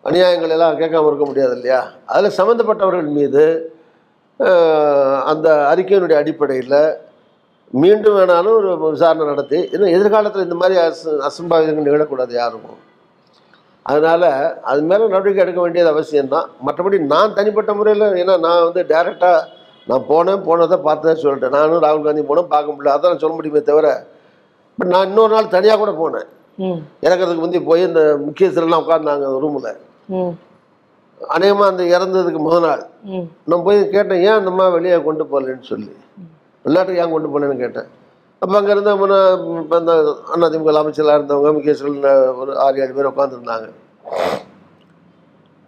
அநியாயங்கள் 0.05 0.55
எல்லாம் 0.57 0.79
கேட்காம 0.81 1.09
இருக்க 1.11 1.27
முடியாது 1.31 1.55
இல்லையா? 1.59 1.81
அதில் 2.13 2.37
சம்மந்தப்பட்டவர்கள் 2.39 3.17
மீது 3.21 3.45
அந்த 5.33 5.49
அறிக்கையினுடைய 5.73 6.17
அடிப்படையில் 6.23 6.79
மீண்டும் 7.81 8.17
வேணாலும் 8.19 8.57
ஒரு 8.61 8.71
விசாரணை 8.95 9.27
நடத்தி 9.33 9.59
இன்னும் 9.75 9.95
எதிர்காலத்தில் 9.97 10.47
இந்த 10.47 10.57
மாதிரி 10.63 10.77
அச 10.87 11.13
அசம்பாவிதங்கள் 11.29 11.87
நிகழக்கூடாது 11.89 12.33
யாருக்கும். 12.41 12.81
அதனால் 13.91 14.29
அது 14.71 14.81
மேலே 14.91 15.05
நடவடிக்கை 15.13 15.43
எடுக்க 15.45 15.61
வேண்டியது 15.63 15.91
அவசியம்தான். 15.93 16.49
மற்றபடி 16.67 16.99
நான் 17.15 17.35
தனிப்பட்ட 17.39 17.71
முறையில் 17.79 18.07
ஏன்னா 18.21 18.35
நான் 18.47 18.65
வந்து 18.67 18.83
டைரெக்டாக 18.93 19.41
நான் 19.91 20.05
போனேன் 20.11 20.45
போனதை 20.49 20.77
பார்த்ததை 20.87 21.15
சொல்லிட்டேன் 21.23 21.55
நானும் 21.57 21.83
ராகுல் 21.85 22.07
காந்தி 22.07 22.23
போனோம் 22.29 22.53
பார்க்க 22.53 22.75
முடியல. 22.75 22.95
அதான் 22.97 23.21
சொல்ல 23.23 23.35
முடியுமே 23.39 23.63
தவிர 23.71 23.89
பட் 24.79 24.93
நான் 24.95 25.09
இன்னொரு 25.11 25.33
நாள் 25.37 25.55
தனியாக 25.57 25.79
கூட 25.81 25.93
போனேன். 26.03 26.29
இறக்கிறதுக்கு 27.05 27.45
முந்தி 27.45 27.61
போய் 27.71 27.89
இந்த 27.89 28.03
முக்கியஸ்தரெல்லாம் 28.27 28.83
உட்காந்தாங்க 28.85 29.33
ரூமில் 29.45 29.69
அநேகமாக 31.21 31.71
அந்த 31.73 31.83
இறந்ததுக்கு 31.95 32.41
முதல் 32.47 32.65
நாள். 32.67 32.85
நான் 33.51 33.65
போய் 33.67 33.79
கேட்டேன் 33.97 34.23
ஏன் 34.29 34.39
அந்த 34.39 34.51
அம்மா 34.53 34.67
வெளியே 34.77 34.97
கொண்டு 35.09 35.25
போகலன்னு 35.33 35.69
சொல்லி? 35.73 35.93
விளையாட்டுக்கு 36.65 37.03
ஏன் 37.03 37.13
கொண்டு 37.15 37.29
போனேன்னு 37.35 37.63
கேட்டேன். 37.65 37.89
அப்போ 38.43 38.55
அங்கே 38.59 38.73
இருந்த 38.75 38.93
முன்ன 39.01 39.17
இப்போ 39.61 39.77
இந்த 39.83 39.93
அதிமுக 40.47 40.73
அமைச்சராக 40.81 41.19
இருந்தவங்க 41.19 41.51
முக்கியஸ்தர்கள் 41.57 42.07
ஒரு 42.43 42.53
ஆறு 42.65 42.83
ஏழு 42.85 42.95
பேர் 42.97 43.11
உட்காந்துருந்தாங்க 43.11 43.67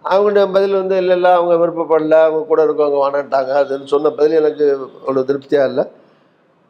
அவங்களுடைய 0.03 0.45
பதில் 0.55 0.79
வந்து 0.79 0.95
இல்லை 1.01 1.15
இல்லை 1.17 1.29
அவங்க 1.37 1.53
விருப்பப்படல 1.61 2.17
அவங்க 2.25 2.41
கூட 2.49 2.61
இருக்கவங்க 2.65 2.97
வேணான்ட்டாங்க 3.03 3.51
அதுன்னு 3.61 3.91
சொன்ன 3.93 4.11
பதில் 4.17 4.39
எனக்கு 4.41 4.65
அவ்வளோ 4.99 5.23
திருப்தியாக 5.29 5.69
இல்லை. 5.71 5.83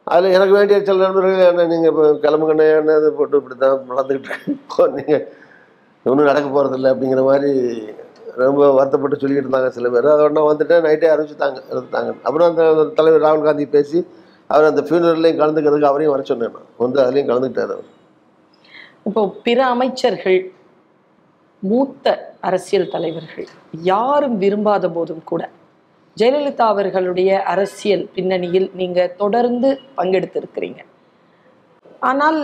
அதில் 0.06 0.34
எனக்கு 0.36 0.54
வேண்டிய 0.56 0.76
சில 0.86 1.02
நண்பர்கள் 1.04 1.50
என்ன 1.50 1.66
நீங்கள் 1.72 1.90
இப்போ 1.92 2.04
கிளம்புங்கண்ணே 2.24 2.66
என்ன 2.74 2.96
இது 3.00 3.08
போட்டு 3.18 3.40
இப்படி 3.40 3.56
தான் 3.62 3.76
நடந்துக்கிட்டு 3.90 4.34
நீங்கள் 4.98 5.24
ஒன்றும் 6.06 6.30
நடக்க 6.30 6.48
போகிறதில்ல 6.50 6.92
அப்படிங்கிற 6.92 7.22
மாதிரி 7.28 7.50
ரொம்ப 8.42 8.62
வருத்தப்பட்டு 8.78 9.20
சொல்லிக்கிட்டு 9.20 9.48
இருந்தாங்க 9.48 9.70
சில 9.76 9.88
பேர். 9.94 10.08
அதோட 10.14 10.30
நான் 10.38 10.50
வந்துட்டு 10.50 10.76
நைட்டே 10.86 11.10
அறிவிச்சுட்டாங்க 11.14 11.58
இருந்துட்டாங்க 11.72 12.10
அப்புறம் 12.26 12.48
அந்த 12.50 12.64
தலைவர் 12.98 13.24
ராகுல் 13.26 13.48
காந்தி 13.48 13.66
பேசி 13.76 13.98
அவர் 14.50 14.70
அந்த 14.70 14.82
ஃபியூனரல்லையும் 14.86 15.40
கலந்துக்கிறதுக்கு 15.42 15.90
அவரையும் 15.90 16.14
வர 16.14 16.24
சொன்னேன் 16.30 16.54
நான். 16.56 16.72
வந்து 16.84 16.98
அதுலேயும் 17.04 17.30
கலந்துக்கிட்டார் 17.30 17.74
அவர். 17.76 17.90
இப்போ 19.08 19.22
பிற 19.46 19.58
அமைச்சர்கள் 19.74 20.38
மூத்த 21.62 22.06
அரசியல் 22.48 22.90
தலைவர்கள் 22.94 23.46
யாரும் 23.92 24.36
விரும்பாத 24.42 24.88
போதும் 24.96 25.24
கூட 25.30 25.42
ஜெயலலிதா 26.16 26.66
அவர்களுடைய 26.72 27.30
அரசியல் 27.52 28.04
பின்னணியில் 28.16 28.68
நீங்க 28.80 29.00
தொடர்ந்து 29.22 29.68
பங்கெடுத்திருக்கிறீங்க. 29.98 30.80
ஆனால் 32.08 32.38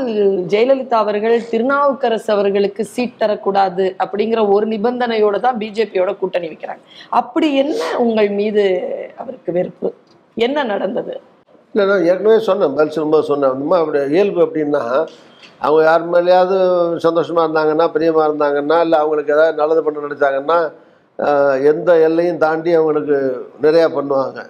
ஜெயலலிதா 0.52 0.98
அவர்கள் 1.04 1.36
திருநாவுக்கரசு 1.50 2.28
அவர்களுக்கு 2.34 2.82
சீட் 2.94 3.20
தரக்கூடாது 3.22 3.84
அப்படிங்கிற 4.02 4.40
ஒரு 4.54 4.66
நிபந்தனையோட 4.72 5.36
தான் 5.46 5.58
பிஜேபியோட 5.62 6.12
கூட்டணி 6.20 6.48
வைக்கிறாங்க. 6.52 6.82
அப்படி 7.20 7.48
என்ன 7.62 7.82
உங்கள் 8.04 8.30
மீது 8.40 8.64
அவருக்கு 9.22 9.52
வெறுப்பு? 9.58 9.90
என்ன 10.46 10.64
நடந்தது? 10.72 11.14
இல்லை 11.74 11.84
நான் 11.90 12.06
ஏற்கனவே 12.12 12.38
சொன்னேன் 12.46 12.74
பதில் 12.76 12.94
சொல்லும்போது 12.94 13.28
சொன்னேன். 13.28 13.52
அந்த 13.54 13.64
மாதிரி 13.72 14.00
இயல்பு 14.14 14.40
அப்படின்னா 14.46 14.82
அவங்க 15.66 15.80
யார் 15.88 16.10
மேலேயாவது 16.14 16.56
சந்தோஷமாக 17.04 17.44
இருந்தாங்கன்னா 17.46 17.86
பிரியமாக 17.94 18.26
இருந்தாங்கன்னா 18.28 18.76
இல்லை 18.84 18.96
அவங்களுக்கு 19.02 19.34
ஏதாவது 19.36 19.60
நல்லது 19.60 19.82
பண்ண 19.84 20.02
நினச்சாங்கன்னா 20.06 20.58
எந்த 21.70 21.90
எல்லையும் 22.06 22.42
தாண்டி 22.44 22.70
அவங்களுக்கு 22.78 23.16
நிறையா 23.64 23.86
பண்ணுவாங்க. 23.96 24.40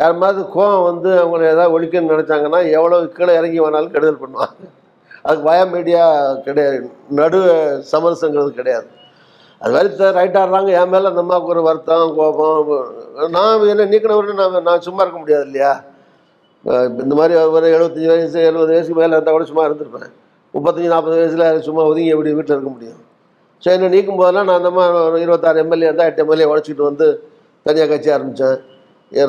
யார் 0.00 0.20
மாதிரி 0.22 0.44
கோவம் 0.54 0.86
வந்து 0.90 1.10
அவங்கள 1.22 1.44
ஏதாவது 1.54 1.74
ஒழிக்கணும்னு 1.76 2.14
நினச்சாங்கன்னா 2.14 2.60
எவ்வளோ 2.78 2.98
கீழே 3.18 3.32
இறங்கி 3.40 3.60
வேணாலும் 3.64 3.94
கெடுதல் 3.94 4.22
பண்ணுவாங்க. 4.24 4.58
அதுக்கு 5.24 5.46
பயம் 5.50 5.72
மீடியா 5.76 6.04
கிடையாது. 6.46 6.78
நடு 7.20 7.40
சமரசங்கிறது 7.92 8.52
கிடையாது. 8.60 8.88
அது 9.60 9.72
மாதிரி 9.74 10.10
ரைட் 10.18 10.38
ஆடுறாங்க 10.42 10.70
என் 10.80 10.92
மேலே 10.94 11.10
அந்த 11.10 11.22
அம்மாவுக்கு 11.24 11.54
ஒரு 11.54 11.62
வருத்தம் 11.68 12.14
கோபம். 12.18 12.70
நான் 13.36 13.66
என்ன 13.74 13.88
நீக்கினவரு 13.94 14.38
நான் 14.42 14.66
நான் 14.68 14.86
சும்மா 14.88 15.02
இருக்க 15.04 15.18
முடியாது 15.22 15.46
இல்லையா? 15.50 15.72
இந்த 17.04 17.14
மாதிரி 17.20 17.34
ஒரு 17.56 17.66
எழுபத்தஞ்சி 17.76 18.08
வயசு 18.12 18.38
எழுபது 18.50 18.70
வயசுக்கு 18.74 18.98
மேலே 19.00 19.14
இருந்தால் 19.16 19.36
கூட 19.36 19.46
சும்மா 19.50 19.64
இருந்திருப்பேன். 19.68 20.10
முப்பத்தஞ்சு 20.54 20.90
நாற்பது 20.94 21.16
வயசில் 21.20 21.64
சும்மா 21.66 21.82
ஒதுங்கி 21.90 22.10
எப்படி 22.14 22.30
வீட்டில் 22.38 22.54
இருக்க 22.56 22.70
முடியும்? 22.74 23.00
ஸோ 23.62 23.68
என்னை 23.76 23.88
நீக்கும் 23.94 24.18
போதெல்லாம் 24.20 24.46
நான் 24.48 24.60
அந்த 24.60 24.70
மாதிரி 24.76 24.98
ஒரு 25.08 25.18
இருபத்தாறு 25.24 25.60
எம்எல்ஏ 25.64 25.88
இருந்தால் 25.88 26.08
எட்டு 26.10 26.22
எம்எல்ஏ 26.24 26.46
உடச்சிட்டு 26.52 26.84
வந்து 26.90 27.06
தனியாக 27.66 27.88
கட்சி 27.92 28.10
ஆரம்பித்தேன் 28.16 28.58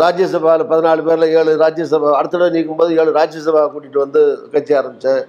ராஜ்யசபாவில் 0.04 0.70
பதினாலு 0.72 1.02
பேரில் 1.08 1.34
ஏழு 1.40 1.54
ராஜ்யசபா 1.64 2.10
அடுத்த 2.20 2.34
தடவை 2.36 2.52
நீக்கும் 2.56 2.80
போது 2.82 2.92
ஏழு 3.02 3.12
ராஜ்யசபா 3.20 3.62
கூட்டிகிட்டு 3.74 4.04
வந்து 4.04 4.22
கட்சி 4.54 4.74
ஆரம்பித்தேன் 4.80 5.24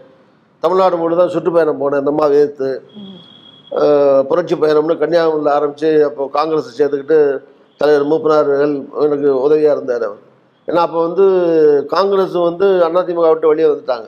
தமிழ்நாடு 0.62 0.96
முழுதான் 1.02 1.32
சுற்றுப்பயணம் 1.34 1.80
போனேன் 1.82 2.02
இந்த 2.02 2.12
அம்மா 2.14 2.26
வேர்த்து 2.34 2.68
புரட்சி 4.30 4.54
பயணம்னு 4.62 5.00
கன்னியாகுமரியில் 5.00 5.54
ஆரம்பித்து 5.56 5.88
அப்போது 6.08 6.32
காங்கிரஸை 6.36 6.72
சேர்த்துக்கிட்டு 6.78 7.18
தலைவர் 7.80 8.10
மூப்பனார்கள் 8.10 8.74
எனக்கு 9.06 9.28
உதவியாக 9.46 9.74
இருந்தார் 9.76 10.04
அவர். 10.08 10.22
ஏன்னா 10.68 10.80
அப்போ 10.86 10.98
வந்து 11.06 11.24
காங்கிரஸ் 11.94 12.36
வந்து 12.48 12.66
அதிமுக 12.86 13.28
விட்டு 13.32 13.50
வெளியே 13.52 13.68
வந்துட்டாங்க. 13.70 14.06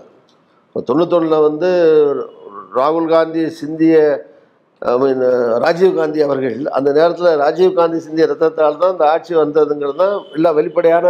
இப்போ 0.69 0.81
தொண்ணூத்தொன்னில் 0.88 1.45
வந்து 1.49 1.69
ராகுல் 2.79 3.12
காந்தி 3.14 3.42
சிந்திய 3.61 3.97
ஐ 4.83 4.95
மீன் 5.03 5.23
ராஜீவ் 5.64 5.92
காந்தி 6.01 6.21
அவர்கள் 6.27 6.57
அந்த 6.79 6.88
நேரத்தில் 6.99 7.31
ராஜீவ் 7.45 7.79
காந்தி 7.79 7.99
சிந்திய 8.07 8.25
ரத்தத்தால் 8.33 8.81
தான் 8.83 8.95
இந்த 8.95 9.05
ஆட்சி 9.12 9.33
வந்ததுங்கிறது 9.42 9.99
தான் 10.03 10.16
எல்லா 10.38 10.51
வெளிப்படையான 10.59 11.07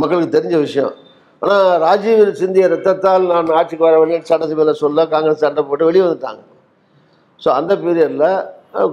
மக்களுக்கு 0.00 0.34
தெரிஞ்ச 0.36 0.56
விஷயம். 0.66 0.94
ஆனால் 1.42 1.66
ராஜீவ் 1.84 2.22
சிந்திய 2.40 2.64
ரத்தத்தால் 2.72 3.24
நான் 3.32 3.54
ஆட்சிக்கு 3.60 3.86
வர 3.88 3.96
வெளியே 4.02 4.18
சட்டசபையில் 4.30 4.80
சொல்ல 4.82 5.06
காங்கிரஸ் 5.14 5.44
சண்டை 5.44 5.62
போட்டு 5.68 5.88
வெளியே 5.90 6.04
வந்துட்டாங்க. 6.06 6.42
ஸோ 7.42 7.48
அந்த 7.58 7.72
பீரியடில் 7.84 8.28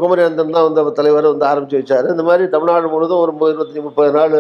குமரேந்திரன் 0.02 0.56
தான் 0.56 0.65
வந்து 0.68 0.82
அவர் 0.82 0.98
தலைவர் 1.00 1.28
வந்து 1.32 1.46
ஆரம்பித்து 1.50 1.80
வச்சார். 1.80 2.08
இந்த 2.13 2.24
மாதிரி 2.30 2.44
தமிழ்நாடு 2.56 2.88
முழுவதும் 2.94 3.22
ஒரு 3.24 3.32
இருபத்தஞ்சி 3.52 3.82
முப்பது 3.88 4.12
நாள் 4.18 4.34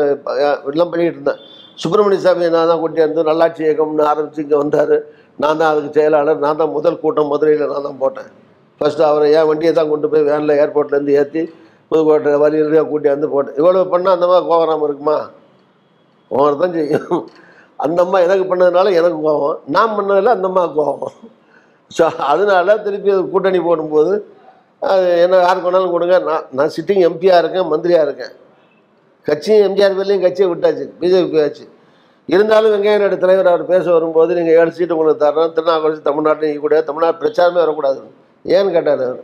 எல்லாம் 0.71 0.91
பண்ணிகிட்டு 0.91 1.17
இருந்தேன். 1.19 1.39
சுப்பிரமணிய 1.81 2.19
சாமி 2.25 2.49
நான் 2.55 2.71
தான் 2.71 2.81
கொண்டு 2.83 3.01
வந்து 3.05 3.23
நல்லாட்சி 3.29 3.61
இயக்கம்னு 3.65 4.05
ஆரம்பித்து 4.11 4.43
இங்கே 4.45 4.57
வந்தார். 4.63 4.95
நான் 5.43 5.59
தான் 5.59 5.71
அதுக்கு 5.71 5.91
செயலாளர் 5.97 6.43
நான் 6.45 6.59
தான் 6.61 6.73
முதல் 6.77 7.01
கூட்டம் 7.03 7.29
மதுரையில் 7.33 7.71
நான் 7.73 7.85
தான் 7.87 7.99
போட்டேன். 8.01 8.29
ஃபஸ்ட்டு 8.81 9.03
அவரை 9.09 9.27
என் 9.37 9.47
வண்டியை 9.49 9.71
தான் 9.77 9.91
கொண்டு 9.91 10.07
போய் 10.11 10.25
வேனில் 10.29 10.53
ஏர்போர்ட்லேருந்து 10.63 11.15
ஏற்றி 11.21 11.41
புதுக்கோட்டை 11.91 12.33
வழியிலேயே 12.43 12.83
கூட்டி 12.89 13.07
வந்து 13.13 13.27
போட்டேன். 13.33 13.55
இவ்வளோ 13.61 13.83
பண்ணால் 13.93 14.15
அந்த 14.17 14.27
மாதிரி 14.31 14.47
கோவராமல் 14.49 14.87
இருக்குமா? 14.89 15.17
கோவம் 16.31 16.59
தான் 16.63 16.75
செய்யும். 16.79 17.21
அந்த 17.85 17.97
அம்மா 18.05 18.17
எனக்கு 18.27 18.45
பண்ணதுனால 18.51 18.91
எனக்கு 18.99 19.19
கோவம். 19.27 19.57
நான் 19.75 19.95
பண்ணதில் 19.97 20.35
அந்த 20.35 20.47
அம்மா 20.51 20.63
கோவம். 20.79 21.15
ஸோ 21.91 22.03
அதனால 22.31 22.75
திருப்பி 22.87 23.11
கூட்டணி 23.33 23.61
போடும்போது 23.69 24.13
அது 24.81 25.05
என்ன 25.23 25.39
யாருக்கு 25.45 25.67
வேணாலும் 25.67 25.95
கொடுங்க. 25.95 26.15
நான் 26.27 26.45
நான் 26.57 26.73
சிட்டிங் 26.75 27.03
எம்பியாக 27.07 27.41
இருக்கேன் 27.43 27.67
மந்திரியாக 27.71 28.05
இருக்கேன். 28.07 28.33
கட்சியும் 29.27 29.63
எம்ஜிஆர் 29.67 29.97
பேர்லேயும் 29.97 30.25
கட்சியை 30.25 30.47
விட்டாச்சு 30.51 30.85
பிஜேபி 31.01 31.39
ஆச்சு. 31.45 31.65
இருந்தாலும் 32.29 32.71
வெங்கைய 32.73 32.97
நாயுடு 33.01 33.17
தலைவர் 33.23 33.49
அவர் 33.51 33.63
பேச 33.71 33.85
வரும்போது 33.95 34.31
நீங்கள் 34.37 34.57
ஏழு 34.59 34.71
சீட்டு 34.77 34.95
உங்களுக்கு 34.95 35.23
தரணும். 35.23 35.53
திருநாவுக்கரசு 35.57 36.01
தமிழ்நாட்டில் 36.07 36.63
கூட 36.65 36.81
தமிழ்நாடு 36.89 37.21
பிரச்சாரமே 37.21 37.59
வரக்கூடாது. 37.63 38.01
ஏன்னு 38.45 38.73
கேட்டார் 38.77 39.03
அவர். 39.07 39.23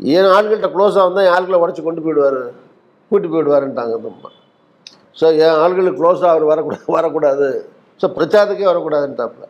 ஏன் 0.00 0.30
ஆள்கிட்ட 0.36 0.68
க்ளோஸாக 0.74 1.04
வந்தால் 1.06 1.26
என் 1.26 1.34
ஆட்களை 1.36 1.58
உடச்சி 1.64 1.82
கொண்டு 1.82 2.04
போயிடுவார்? 2.06 2.40
கூட்டி 3.10 3.28
போயிடுவாருன்ட்டாங்க 3.34 3.94
அம்மா 3.98 4.30
ஸோ 5.16 5.26
என் 5.44 5.58
ஆள்களுக்கு 5.64 6.00
க்ளோஸாக 6.00 6.32
அவர் 6.34 6.50
வரக்கூடாது 6.52 6.86
வரக்கூடாது. 6.96 7.48
ஸோ 8.00 8.06
பிரச்சாரத்துக்கே 8.16 8.66
வரக்கூடாதுன்ட்டாப்புல. 8.72 9.46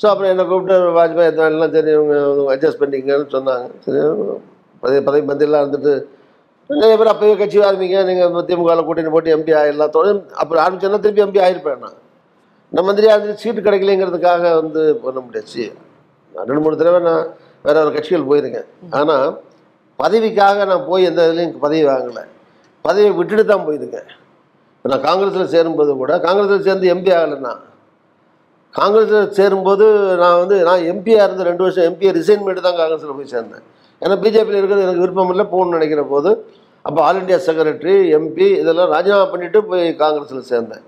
ஸோ 0.00 0.04
அப்புறம் 0.10 0.30
என்னை 0.32 0.44
கூப்பிட்டு 0.50 0.76
வாஜ்பாய் 0.98 1.30
எல்லாம் 1.52 1.72
சரி 1.76 1.90
இவங்க 1.96 2.14
அட்ஜஸ்ட் 2.54 2.80
பண்ணிக்கங்கன்னு 2.82 3.28
சொன்னாங்க. 3.36 3.66
சரி 3.86 4.00
பதவி 4.82 5.00
பதவி 5.08 5.22
மந்திரிலாம் 5.30 5.64
இருந்துட்டு 5.64 5.94
நிறைய 6.70 6.94
பேர் 6.98 7.10
அப்போயே 7.12 7.34
கட்சி 7.40 7.58
ஆரம்பிங்க 7.68 7.98
நீங்கள் 8.08 8.46
திமுகவில் 8.48 8.86
கூட்டணி 8.88 9.10
போட்டு 9.14 9.34
எம்பி 9.36 9.52
ஆகிடலாம் 9.60 9.94
தொடர்ந்து 9.96 10.22
அப்புறம் 10.42 10.62
ஆரம்பிச்சோன்னா 10.64 11.00
திருப்பி 11.04 11.24
எம்பி 11.24 11.40
ஆகிருப்பேன் 11.46 11.82
நான். 11.84 11.98
நம்ம 12.72 12.84
மந்திரியாக 12.88 13.16
இருந்துட்டு 13.16 13.42
சீட்டு 13.42 13.64
கிடைக்கலைங்கிறதுக்காக 13.66 14.42
வந்து 14.60 14.82
பண்ண 15.02 15.18
முடியாச்சு 15.24 15.64
நான் 16.34 16.46
ரெண்டு 16.50 16.62
மூணு 16.64 16.78
தடவை 16.80 17.00
நான் 17.08 17.24
வேற 17.66 17.76
ஒரு 17.84 17.92
கட்சிகள் 17.96 18.28
போயிருக்கேன். 18.30 18.68
ஆனால் 18.98 19.26
பதவிக்காக 19.98 20.64
நான் 20.70 20.86
போய் 20.90 21.08
எந்த 21.10 21.26
இதுலேயும் 21.28 21.52
பதவி 21.64 21.82
வாங்கலை. 21.90 22.22
பதவியை 22.84 23.10
விட்டுட்டு 23.18 23.44
தான் 23.52 23.66
போயிருக்கேன். 23.66 24.08
நான் 24.84 25.04
காங்கிரஸில் 25.08 25.52
சேரும்போது 25.54 25.92
கூட 26.02 26.12
காங்கிரஸில் 26.26 26.66
சேர்ந்து 26.68 26.86
எம்பி 26.94 27.12
ஆகலைன்னா 27.18 27.52
காங்கிரஸில் 28.78 29.32
சேரும்போது 29.38 29.86
நான் 30.22 30.38
வந்து 30.42 30.56
நான் 30.68 30.84
எம்பியாக 30.92 31.26
இருந்த 31.26 31.42
ரெண்டு 31.50 31.64
வருஷம் 31.64 31.86
எம்பியை 31.88 32.12
ரிசைன் 32.18 32.42
பண்ணிட்டு 32.44 32.66
தான் 32.66 32.78
காங்கிரஸில் 32.80 33.16
போய் 33.18 33.32
சேர்ந்தேன். 33.34 33.64
ஏன்னா 34.02 34.14
பிஜேபியில் 34.22 34.58
இருக்கிறது 34.60 34.86
எனக்கு 34.86 35.04
விருப்பம் 35.04 35.32
இல்லை 35.32 35.44
போகணும்னு 35.52 35.76
நினைக்கிற 35.78 36.02
போது. 36.12 36.30
அப்போ 36.84 37.00
ஆல் 37.06 37.18
இண்டியா 37.20 37.38
செக்ரட்டரி 37.46 37.96
எம்பி 38.18 38.46
இதெல்லாம் 38.60 38.90
ராஜினாமா 38.94 39.26
பண்ணிவிட்டு 39.32 39.60
போய் 39.70 39.84
காங்கிரஸில் 40.02 40.48
சேர்ந்தேன். 40.52 40.84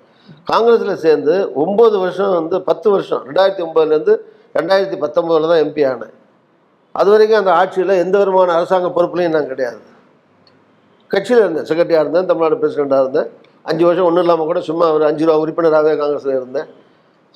காங்கிரஸில் 0.50 1.02
சேர்ந்து 1.06 1.34
ஒம்பது 1.64 1.96
வருஷம் 2.04 2.32
வந்து 2.38 2.56
பத்து 2.68 2.88
வருஷம் 2.94 3.22
ரெண்டாயிரத்தி 3.28 3.62
ஒம்பதுலேருந்து 3.66 4.14
ரெண்டாயிரத்தி 4.58 4.96
பத்தொம்போதில் 5.04 5.50
தான் 5.52 5.62
எம்பி 5.64 5.82
ஆனேன். 5.90 6.14
அது 7.00 7.08
வரைக்கும் 7.12 7.40
அந்த 7.42 7.52
ஆட்சியில் 7.60 8.00
எந்த 8.04 8.16
விதமான 8.22 8.54
அரசாங்க 8.58 8.88
பொறுப்புலையும் 8.96 9.34
நான் 9.36 9.50
கிடையாது. 9.52 9.80
கட்சியில் 11.10 11.42
இருந்தேன் 11.44 11.66
செக்ரட்டரியாக 11.68 12.04
இருந்தேன் 12.04 12.28
தமிழ்நாடு 12.30 12.58
பிரசிடெண்ட்டாக 12.62 13.04
இருந்தேன். 13.04 13.28
அஞ்சு 13.70 13.84
வருஷம் 13.88 14.06
ஒன்றும் 14.08 14.24
இல்லாமல் 14.24 14.50
கூட 14.50 14.60
சும்மா 14.70 14.86
ஒரு 14.96 15.04
அஞ்சு 15.10 15.24
ரூபா 15.26 15.36
உறுப்பினராகவே 15.44 15.94
காங்கிரஸில் 16.02 16.38
இருந்தேன். 16.40 16.68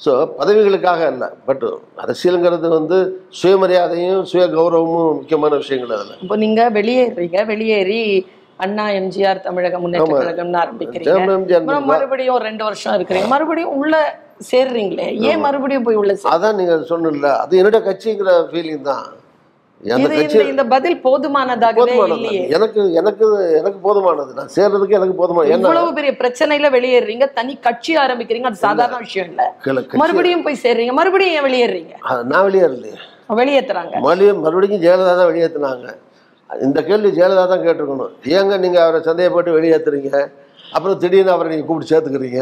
ஸோ 0.04 0.12
பதவிகளுக்காக 0.38 1.00
இல்லை 1.12 1.28
பட் 1.46 1.64
அரசியலுங்கிறது 2.02 2.68
வந்து 2.78 2.98
சுயமரியாதையும் 3.40 4.20
சுய 4.30 4.44
கௌரவமும் 4.56 5.16
முக்கியமான 5.20 5.56
விஷயங்கள் 5.62 5.94
அதில். 5.96 6.20
இப்போ 6.24 6.36
நீங்க 6.44 6.62
வெளியேறீங்க 6.76 7.40
வெளியேறி 7.52 8.02
அண்ணா 8.64 8.84
எம்ஜிஆர் 9.00 9.44
தமிழக 9.46 9.78
முன்னேற்ற. 9.82 10.06
கழகம்னு 10.20 10.60
ஆரம்பிக்கிறீங்க. 10.62 11.18
மறுபடியும் 11.90 12.40
ரெண்டு 12.48 12.64
வருஷம் 12.68 12.96
இருக்கிறீங்க. 12.96 13.28
மறுபடியும் 13.34 13.74
உள்ள 13.80 13.94
சேர்றீங்களே. 14.50 15.06
ஏன் 15.30 15.44
மறுபடியும் 15.46 15.86
போய் 15.88 16.00
உள்ள 16.00 16.14
அதான் 16.34 16.58
நீங்கள் 16.60 16.88
சொன்னல 16.92 17.30
அது 17.44 17.60
என்னோட 17.62 17.80
கட்சிங்கிற 17.88 18.32
ஃபீலிங் 18.50 18.88
தான். 18.92 19.06
இந்த- 20.44 20.64
பதில் 20.66 20.96
போதுமானதாகவே 21.04 21.92
எனக்கு 22.50 22.80
எனக்கு 22.92 23.26
எனக்கு 23.58 23.78
போதுமானது. 23.84 24.30
நான் 24.34 24.50
சேர்றதுக்கு 24.56 24.90
எனக்கு 24.90 25.14
போதுமானது. 25.18 25.48
ஏன்னா 25.48 25.60
இவ்வளவு 25.60 25.92
பெரிய 25.94 26.12
பிரச்சனையில 26.18 26.70
வெளியேறீங்க. 26.70 27.32
தனி 27.32 27.56
கட்சி 27.58 27.96
ஆரம்பிக்கிறீங்க. 27.96 28.42
அது 28.42 28.56
சாதாரண 28.64 28.96
விஷயம் 28.98 29.28
இல்ல. 29.28 29.42
மறுபடியும் 29.94 30.42
போய் 30.42 30.62
சேர்றீங்க. 30.62 30.92
மறுபடியும் 30.92 31.34
ஏன் 31.34 31.46
வெளியேறீங்க? 31.48 31.92
நான் 32.24 32.44
வெளியேறலையே. 32.46 32.96
வெளியேத்துறாங்க. 33.36 33.94
மறுபடியும் 33.98 34.40
மறுபடியும் 34.40 34.82
ஜெயலலிதா 34.82 35.14
தான் 35.16 35.30
வெளியேற்றினாங்க 35.30 35.86
இந்த 36.50 36.82
கேள்வி 36.82 37.10
ஜெயலலிதா 37.10 37.46
தான் 37.46 37.60
கேட்டிருக்கணும். 37.60 38.12
ஏங்க 38.32 38.58
நீங்கள் 38.58 38.82
அவரை 38.82 39.02
சந்தேகப்பட்டு 39.02 39.56
வெளியேற்றுறீங்க 39.58 40.12
அப்புறம் 40.72 40.98
திடீர்னு 40.98 41.30
அவரை 41.30 41.50
நீங்கள் 41.50 41.66
கூப்பிட்டு 41.66 41.92
சேர்த்துக்கிறீங்க? 41.92 42.40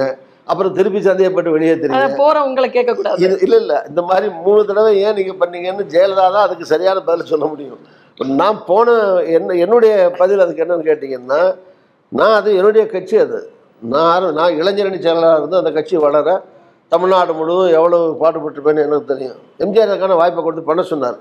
அப்புறம் 0.51 0.75
திருப்பி 0.79 1.01
சந்தேகப்பட்டு 1.07 1.55
வெளியேற்றுறீங்க 1.55 2.01
அத 2.01 2.17
போற 2.23 2.37
உங்களை 2.49 2.69
கேட்க 2.77 2.93
கூடாது 2.99 3.23
இது 3.25 3.37
இல்லை 3.45 3.59
இல்லை. 3.63 3.79
இந்த 3.91 4.03
மாதிரி 4.11 4.27
மூணு 4.45 4.61
தடவை 4.69 4.91
ஏன் 5.07 5.17
நீங்கள் 5.19 5.39
பண்ணீங்கன்னு 5.43 5.85
ஜெயலலிதா 5.95 6.27
தான் 6.37 6.47
அதுக்கு 6.47 6.67
சரியான 6.73 7.03
பதில் 7.09 7.31
சொல்ல 7.33 7.47
முடியும். 7.53 7.81
நான் 8.41 8.59
போன 8.69 8.95
என்ன 9.37 9.57
என்னுடைய 9.65 9.95
பதில் 10.21 10.43
அதுக்கு 10.45 10.65
என்னன்னு 10.65 10.89
கேட்டிங்கன்னா 10.91 11.41
நான் 12.13 12.37
அது 12.41 12.51
என்னுடைய 12.59 12.85
கட்சி 12.95 13.17
அது. 13.25 13.39
நான் 13.95 14.27
நான் 14.39 14.59
இளைஞரணி 14.61 14.99
செயலாளராக 15.07 15.41
இருந்து 15.41 15.61
அந்த 15.63 15.73
கட்சி 15.79 15.97
வளர 16.05 16.29
தமிழ்நாடு 16.93 17.33
முழுவதும் 17.39 17.75
எவ்வளோ 17.79 17.99
பாடுபட்டிருப்பேன்னு 18.23 18.85
எனக்கு 18.89 19.11
தெரியும். 19.13 19.39
எம்ஜிஆர் 19.65 19.91
அதுக்கான 19.93 20.17
வாய்ப்பை 20.21 20.43
கொடுத்து 20.43 20.69
பண்ண 20.69 20.83
சொன்னார். 20.93 21.19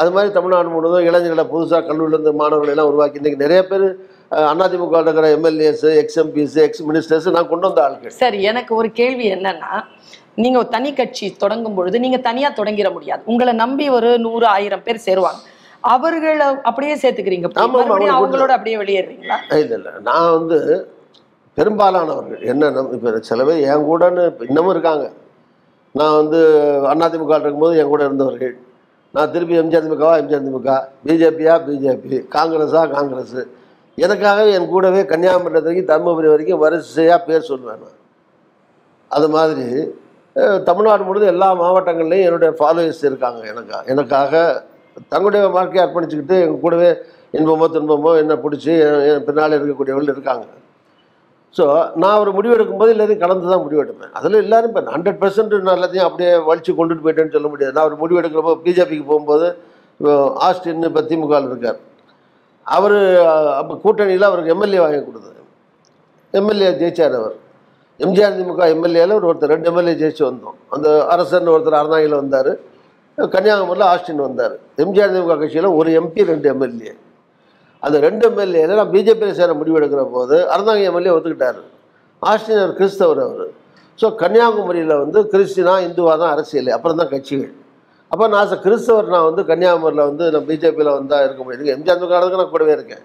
அது 0.00 0.10
மாதிரி 0.14 0.30
தமிழ்நாடு 0.36 0.68
முழுவதும் 0.76 1.06
இளைஞர்களை 1.08 1.44
புதுசாக 1.52 1.82
கல்லூரிலேருந்து 1.88 2.32
மாணவர்களை 2.40 2.72
எல்லாம் 2.74 2.90
உருவாக்கி 2.90 3.20
இன்றைக்கி 3.20 3.40
நிறைய 3.44 3.60
பேர் 3.70 3.86
அதிமுக 4.30 5.00
இருக்கிற 5.02 5.26
MLAs 5.36 5.84
ex 6.00 6.18
MPs 6.22 6.56
ex 6.66 6.82
ministers 6.88 7.28
நான் 7.36 7.50
கொண்டு 7.50 7.66
வந்த 7.68 7.82
ஆட்கள் 7.84 8.16
சரி 8.22 8.38
எனக்கு 8.50 8.72
ஒரு 8.80 8.88
கேள்வி 9.00 9.26
என்னன்னா 9.34 9.72
நீங்க 10.42 10.56
ஒரு 10.62 10.68
தனி 10.76 10.90
கட்சி 10.92 11.26
தொடங்கும் 11.42 11.76
பொழுது 11.76 11.96
நீங்க 12.04 12.18
தனியா 12.26 12.48
தொடங்கிட 12.56 12.88
முடியாது. 12.96 13.22
உங்களை 13.32 13.52
நம்பி 13.60 13.84
ஒரு 13.98 14.10
நூறு 14.24 14.46
ஆயிரம் 14.56 14.82
பேர் 14.86 15.04
சேருவாங்க. 15.06 15.40
அவர்களை 15.94 16.46
அப்படியே 16.68 16.94
சேர்த்துக்கிறீங்க. 17.02 17.48
அவங்களோட 18.16 18.52
அப்படியே 18.56 18.76
வெளியேறீங்களா 18.82 19.38
இல்லை 19.60 19.76
இல்லை. 19.78 19.92
நான் 20.08 20.32
வந்து 20.36 20.58
பெரும்பாலானவர்கள் 21.58 22.42
என்ன 22.52 22.70
இப்போ 22.96 23.18
சில 23.30 23.44
பேர் 23.48 23.64
என் 23.72 23.86
கூடன்னு 23.88 24.24
இன்னமும் 24.48 24.74
இருக்காங்க. 24.74 25.06
நான் 25.94 26.16
வந்து 26.20 26.40
அதிமுக 26.92 27.40
இருக்கும்போது 27.42 27.78
என் 27.82 27.92
கூட 27.92 28.02
இருந்தவர்கள். 28.08 28.54
நான் 29.14 29.32
திருப்பி 29.34 29.60
எம்ஜிஆர் 29.60 29.86
திமுகவா 29.86 30.14
எம்ஜிஆர் 30.22 30.46
திமுக 30.48 30.72
பிஜேபியா 31.06 31.54
பிஜேபி 31.68 32.18
காங்கிரஸா 32.36 32.82
காங்கிரஸ். 32.96 33.38
எனக்காகவே 34.04 34.50
என் 34.56 34.70
கூடவே 34.72 35.00
கன்னியாகுமரி 35.12 35.60
வரைக்கும் 35.66 35.90
தருமபுரி 35.90 36.28
வரைக்கும் 36.32 36.62
வரிசையாக 36.64 37.20
பேர் 37.28 37.48
சொல்லுவேன் 37.50 37.80
நான். 37.84 38.00
அது 39.10 39.26
மாதிரி 39.36 39.66
தமிழ்நாடு 40.68 41.02
முழுவதும் 41.08 41.32
எல்லா 41.34 41.48
மாவட்டங்கள்லையும் 41.60 42.26
என்னுடைய 42.28 42.50
ஃபாலோவர்ஸ் 42.58 43.04
இருக்காங்க 43.10 43.40
எனக்கா. 43.52 43.78
எனக்காக 43.92 44.32
தங்களுடைய 45.12 45.42
வாழ்க்கையை 45.56 45.82
அர்ப்பணிச்சுக்கிட்டு 45.84 46.36
எங்கள் 46.44 46.62
கூடவே 46.64 46.90
இன்பமோ 47.38 47.66
துன்பமோ 47.76 48.10
என்ன 48.22 48.34
பிடிச்சி 48.44 48.72
என் 49.10 49.24
பின்னால் 49.28 49.56
இருக்கக்கூடியவர்கள் 49.58 50.12
இருக்காங்க. 50.14 50.46
ஸோ 51.56 51.64
நான் 52.02 52.20
ஒரு 52.22 52.30
முடிவு 52.36 52.54
எடுக்கும்போது 52.56 52.92
எல்லாரையும் 52.94 53.22
கலந்து 53.24 53.52
தான் 53.52 53.64
முடிவு 53.64 53.82
எடுப்பேன். 53.84 54.12
அதில் 54.18 54.42
எல்லாரும் 54.44 54.70
இப்போ 54.70 54.82
ஹண்ட்ரட் 54.94 55.20
பர்சன்ட் 55.22 55.54
நான் 55.66 55.76
எல்லாத்தையும் 55.78 56.08
அப்படியே 56.08 56.32
வலிச்சு 56.48 56.72
கொண்டுட்டு 56.78 57.04
போயிட்டேன்னு 57.06 57.34
சொல்ல 57.36 57.48
முடியாது. 57.52 57.74
நான் 57.76 57.88
ஒரு 57.90 57.98
முடிவு 58.02 58.20
எடுக்கிறப்போ 58.22 58.54
பிஜேபிக்கு 58.66 59.06
போகும்போது 59.12 59.48
ஆஸ்டின்னு 60.48 60.90
இப்போ 60.90 61.02
திமுகவில் 61.10 61.50
இருக்கார். 61.50 61.78
அவர் 62.74 62.98
அப்போ 63.60 63.74
கூட்டணியில் 63.84 64.28
அவருக்கு 64.28 64.52
எம்எல்ஏ 64.54 64.80
வாங்கி 64.84 65.00
கொடுத்தாரு 65.08 65.42
எம்எல்ஏ 66.38 66.70
ஜெயிச்சார் 66.80 67.14
அவர். 67.18 67.36
எம்ஜிஆர் 68.04 68.34
திமுக 68.38 68.64
எம்எல்ஏல 68.74 69.14
ஒரு 69.18 69.26
ஒருத்தர் 69.30 69.52
ரெண்டு 69.54 69.68
எம்எல்ஏ 69.70 69.94
ஜெயிச்சு 70.00 70.22
வந்தோம். 70.28 70.56
அந்த 70.74 70.88
அரசன் 71.14 71.52
ஒருத்தர் 71.52 71.78
அறநாயில் 71.80 72.16
வந்தார். 72.20 72.50
கன்னியாகுமரியில் 73.18 73.86
ஆஸ்டின் 73.90 74.24
வந்தார். 74.26 74.54
எம்ஜிஆர் 74.84 75.12
திமுக 75.14 75.36
கட்சியில் 75.42 75.68
ஒரு 75.78 75.90
எம்பி 76.00 76.24
ரெண்டு 76.32 76.48
எம்எல்ஏ 76.54 76.92
அந்த 77.82 77.96
ரெண்டு 78.06 78.24
எம்எல்ஏல 78.30 78.76
நான் 78.80 78.92
பிஜேபியில் 78.94 79.38
சேர 79.38 79.50
முடிவெடுக்கிற 79.60 80.02
போது 80.16 80.36
அறந்தாங்க 80.54 80.82
எம்எல்ஏ 80.90 81.12
ஒத்துக்கிட்டார். 81.16 81.60
ஆஸ்டின் 82.22 82.60
அவர் 82.62 82.74
கிறிஸ்தவர் 82.80 83.20
அவர். 83.26 83.46
ஸோ 84.00 84.06
கன்னியாகுமரியில் 84.22 84.94
வந்து 85.02 85.18
கிறிஸ்டினா 85.32 85.74
இந்துவாக 85.86 86.16
தான் 86.22 86.32
அரசியல். 86.34 86.70
அப்புறம் 86.76 86.98
தான் 87.00 87.10
கட்சிகள். 87.14 87.52
அப்போ 88.12 88.24
நான் 88.34 88.48
சார் 88.50 88.62
கிறிஸ்தவர் 88.66 89.12
நான் 89.14 89.26
வந்து 89.28 89.42
கன்னியாகுமரியில் 89.50 90.08
வந்து 90.10 90.24
நான் 90.34 90.46
பிஜேபியில் 90.48 90.96
வந்தால் 90.98 91.24
இருக்க 91.26 91.42
முடியாது. 91.44 91.74
எம்ஜிஆர் 91.76 92.12
காலத்துக்கு 92.12 92.42
நான் 92.42 92.52
கூடவே 92.54 92.72
இருக்கேன். 92.78 93.04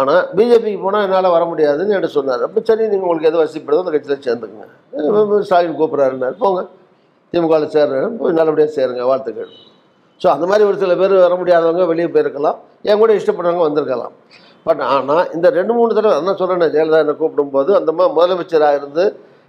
ஆனால் 0.00 0.22
பிஜேபிக்கு 0.38 0.80
போனால் 0.84 1.04
என்னால் 1.06 1.34
வர 1.34 1.44
முடியாதுன்னு 1.50 1.92
என்கிட்ட 1.94 2.10
சொன்னார். 2.16 2.42
அப்போ 2.46 2.60
சரி 2.68 2.82
நீங்கள் 2.92 3.06
உங்களுக்கு 3.06 3.28
எது 3.30 3.38
வசதிப்படுதோ 3.42 3.82
அந்த 3.84 3.92
கட்சியில் 3.94 4.24
சேர்ந்துக்குங்க. 4.26 4.66
ஸ்டாலின் 5.48 5.78
கூப்பிட்றாருன்னாரு. 5.78 6.36
போங்க. 6.42 6.60
திமுகவில் 7.32 7.72
சேர்றேன். 7.76 8.10
போய் 8.20 8.36
நல்லபடியாக 8.38 8.72
சேருங்க. 8.78 9.04
வாழ்த்துக்கள். 9.10 9.50
ஸோ 10.20 10.26
அந்த 10.34 10.44
மாதிரி 10.50 10.64
ஒரு 10.70 10.76
சில 10.82 10.92
பேர் 11.00 11.14
வர 11.26 11.34
முடியாதவங்க 11.40 11.86
வெளியே 11.92 12.08
போயிருக்கலாம். 12.12 12.58
என் 12.88 13.00
கூட 13.02 13.12
இஷ்டப்படுறவங்க 13.20 13.64
வந்திருக்கலாம். 13.68 14.14
பட் 14.66 14.82
ஆனால் 14.94 15.24
இந்த 15.36 15.46
ரெண்டு 15.56 15.72
மூணு 15.78 15.96
தடவை 15.96 16.14
என்ன 16.20 16.34
சொல்கிறேன் 16.42 16.72
ஜெயலலிதா 16.76 17.00
என்னை 17.04 17.14
கூப்பிடும்போது 17.22 17.70
அந்த 17.80 17.90
மாதிரி 17.96 18.14
முதலமைச்சராக 18.18 18.78
இருந்து 18.80 19.04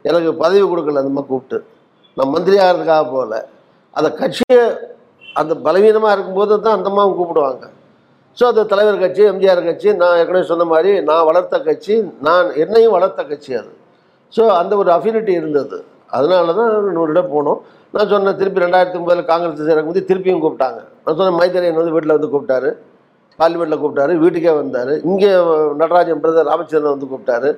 எனக்கு 0.09 0.31
பதவி 0.43 0.65
கொடுக்கல 0.71 1.01
அந்த 1.03 1.13
மாதிரி 1.17 1.31
கூப்பிட்டு. 1.33 1.59
நான் 2.17 2.33
மந்திரி 2.35 2.57
ஆகிறதுக்காக 2.65 3.05
போகல. 3.13 3.35
அந்த 3.93 4.10
கட்சியை 4.21 4.62
அந்த 5.39 5.54
பலவீனமாக 5.65 6.13
இருக்கும்போது 6.15 6.54
தான் 6.65 6.78
அந்தமாவும் 6.78 7.17
கூப்பிடுவாங்க. 7.19 7.65
ஸோ 8.38 8.43
அது 8.52 8.62
தலைவர் 8.71 9.04
கட்சி 9.04 9.21
எம்ஜிஆர் 9.32 9.62
கட்சி 9.67 9.89
நான் 10.02 10.17
ஏற்கனவே 10.21 10.45
சொன்ன 10.50 10.65
மாதிரி 10.71 10.91
நான் 11.10 11.28
வளர்த்த 11.30 11.56
கட்சி 11.67 11.95
நான் 12.28 12.47
என்னையும் 12.63 12.95
வளர்த்த 12.97 13.21
கட்சி 13.32 13.52
அது. 13.62 13.71
ஸோ 14.36 14.43
அந்த 14.62 14.73
ஒரு 14.82 14.89
அஃபினிட்டி 14.97 15.34
இருந்தது. 15.39 15.78
அதனால 16.17 16.54
தான் 16.60 16.71
நூறு 16.97 17.13
இடம் 17.15 17.34
போனோம். 17.36 17.60
நான் 17.93 18.12
சொன்னேன் 18.12 18.38
திருப்பி 18.41 18.63
ரெண்டாயிரத்தி 18.65 19.00
ஒம்பதில் 19.00 19.30
காங்கிரஸ் 19.32 19.67
சேரக்கும்போது 19.69 20.04
திருப்பியும் 20.10 20.43
கூப்பிட்டாங்க. 20.43 20.80
நான் 21.04 21.17
சொன்னேன் 21.19 21.39
மைத்திரையன் 21.39 21.80
வந்து 21.82 21.93
வீட்டில் 21.95 22.15
வந்து 22.17 22.30
கூப்பிட்டாரு. 22.34 22.69
பார்லிமெண்ட்டில் 23.39 23.82
கூப்பிட்டாரு 23.82 24.13
வீட்டுக்கே 24.23 24.54
வந்தார். 24.60 24.93
இங்கே 25.10 25.32
நடராஜன் 25.82 26.21
பிரதர் 26.23 26.50
ராமச்சந்திரன் 26.52 26.95
வந்து 26.95 27.10
கூப்பிட்டாரு. 27.12 27.50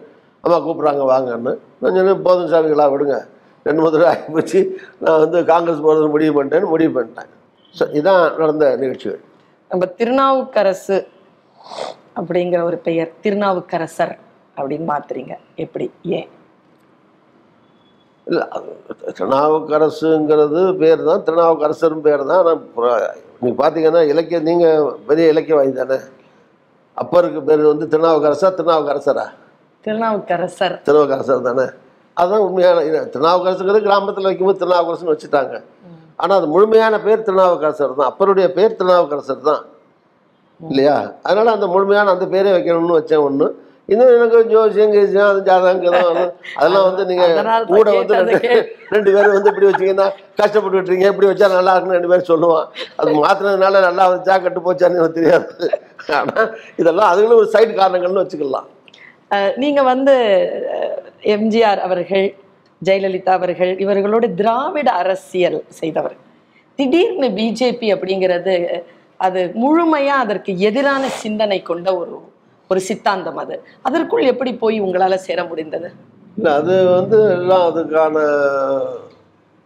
அம்மா 0.43 0.57
கூப்பிட்றாங்க 0.65 1.03
வாங்கன்னு. 1.13 1.53
நான் 1.81 1.95
சொன்னேன் 1.97 2.23
போதும் 2.27 2.51
சாமிகளா 2.53 2.87
விடுங்க. 2.93 3.17
ரெண்டு 3.67 3.81
மூணு 3.81 3.93
தடவை 3.93 4.09
ஆகிப்போச்சு 4.13 4.59
நான் 5.03 5.21
வந்து 5.23 5.39
காங்கிரஸ் 5.51 5.85
போகிறது 5.85 6.13
முடிவு 6.15 6.33
பண்ணிட்டேன்னு 6.37 6.71
முடிவு 6.73 6.91
பண்ணிட்டேன். 6.97 7.31
ஸோ 7.75 7.85
இதான் 7.99 8.23
நடந்த 8.41 8.65
நிகழ்ச்சிகள். 8.83 9.23
நம்ம 9.71 9.85
திருநாவுக்கரசு 9.99 10.97
அப்படிங்கிற 12.19 12.59
ஒரு 12.69 12.77
பெயர் 12.87 13.11
திருநாவுக்கரசர் 13.23 14.13
அப்படின்னு 14.57 14.87
மாத்துறீங்க. 14.93 15.33
எப்படி? 15.63 15.87
ஏன்? 16.17 16.29
இல்லை 18.27 18.45
திருநாவுக்கரசுங்கிறது 19.17 20.61
பேர் 20.81 21.03
தான் 21.09 21.23
திருநாவுக்கரசரும் 21.27 22.05
பேர் 22.07 22.23
தான். 22.31 22.41
ஆனால் 22.41 23.05
நீங்கள் 23.41 23.59
பார்த்தீங்கன்னா 23.61 24.01
இலக்கியம் 24.13 24.47
நீங்கள் 24.49 24.89
பெரிய 25.09 25.33
இலக்கியவாதி 25.33 25.71
தானே. 25.81 25.99
அப்பருக்கு 26.97 27.41
பேர் 27.49 27.63
வந்து 27.71 27.85
திருநாவுக்கரசா 27.93 28.49
திருநாவுக்கரசரா? 28.57 29.27
திருநாவுக்கரசர். 29.85 30.75
திருநாவுக்கரசர் 30.87 31.47
தானே. 31.49 31.67
அதுதான் 32.19 32.43
உண்மையான 32.45 32.79
திருநாவுக்கரசுங்கிறது 33.13 33.85
கிராமத்தில் 33.85 34.29
வைக்கும்போது 34.29 34.61
திருநாவுக்கரசர்னு 34.61 35.13
வச்சுட்டாங்க. 35.13 35.55
ஆனால் 36.19 36.37
அது 36.39 36.47
முழுமையான 36.53 36.95
பேர் 37.03 37.25
திருநாவுக்கரசர் 37.27 37.97
தான். 37.97 38.09
அப்பருடைய 38.11 38.47
பேர் 38.55 38.77
திருநாவுக்கரசர் 38.79 39.47
தான். 39.49 39.61
இல்லையா? 40.61 40.95
அதனால் 41.25 41.55
அந்த 41.55 41.67
முழுமையான 41.73 42.13
அந்த 42.15 42.25
பேரே 42.31 42.53
வைக்கணும்னு 42.55 42.97
வச்சேன் 42.97 43.25
ஒன்று 43.27 43.47
இன்னும் 43.89 44.09
எனக்கு 44.15 44.39
ஜோசியம் 44.49 44.91
கேசியம் 44.95 45.29
அது 45.29 45.39
ஜாதகம் 45.45 46.17
அதெல்லாம் 46.57 46.87
வந்து 46.87 47.03
நீங்கள் 47.09 47.31
கூட 47.69 47.87
வந்து 47.93 48.15
ரெண்டு 48.17 48.49
ரெண்டு 48.93 49.09
பேரும் 49.15 49.35
வந்து 49.35 49.51
இப்படி 49.51 49.67
வச்சீங்கன்னா 49.69 50.05
கஷ்டப்பட்டு 50.39 50.77
விட்டுறீங்க 50.77 51.07
இப்படி 51.11 51.29
வச்சா 51.29 51.47
நல்லா 51.53 51.73
இருக்குன்னு 51.73 51.97
ரெண்டு 51.97 52.11
பேரும் 52.11 52.29
சொல்லுவான். 52.29 52.67
அது 52.99 53.13
மாத்தினதுனால 53.19 53.81
நல்லா 53.87 54.05
வச்சா 54.11 54.35
கட்டு 54.43 54.61
போச்சான்னு 54.65 54.99
எனக்கு 54.99 55.17
தெரியாது. 55.19 55.47
ஆனால் 56.17 56.49
இதெல்லாம் 56.81 57.09
அதுகளும் 57.11 57.41
ஒரு 57.41 57.49
சைடு 57.55 57.71
காரணங்கள்னு 57.73 58.23
வச்சுக்கலாம். 58.23 58.67
அஹ், 59.31 59.51
நீங்க 59.63 59.79
வந்து 59.89 60.13
எம்ஜிஆர் 61.35 61.81
அவர்கள் 61.87 62.27
ஜெயலலிதா 62.87 63.33
அவர்கள் 63.39 63.71
இவர்களோட 63.83 64.25
திராவிட 64.33 64.89
அரசியல் 64.91 65.59
செய்தவர். 65.79 66.15
திடீர்னு 66.75 67.27
பிஜேபி 67.37 67.87
அப்படிங்கிறது 67.95 68.55
அது 69.17 69.41
முழுமையா 69.63 70.15
அதற்கு 70.25 70.51
எதிரான 70.57 71.03
சிந்தனை 71.23 71.61
கொண்ட 71.61 71.97
ஒரு 71.97 72.15
ஒரு 72.71 72.79
சித்தாந்தம் 72.79 73.39
அது. 73.43 73.55
அதற்குள் 73.81 74.29
எப்படி 74.31 74.51
போய் 74.53 74.77
உங்களால 74.81 75.15
சேர 75.15 75.43
முடிந்தது? 75.43 75.87
இல்லை 76.37 76.51
அது 76.53 76.75
வந்து 76.97 77.17
எல்லாம் 77.37 77.65
அதுக்கான 77.69 78.15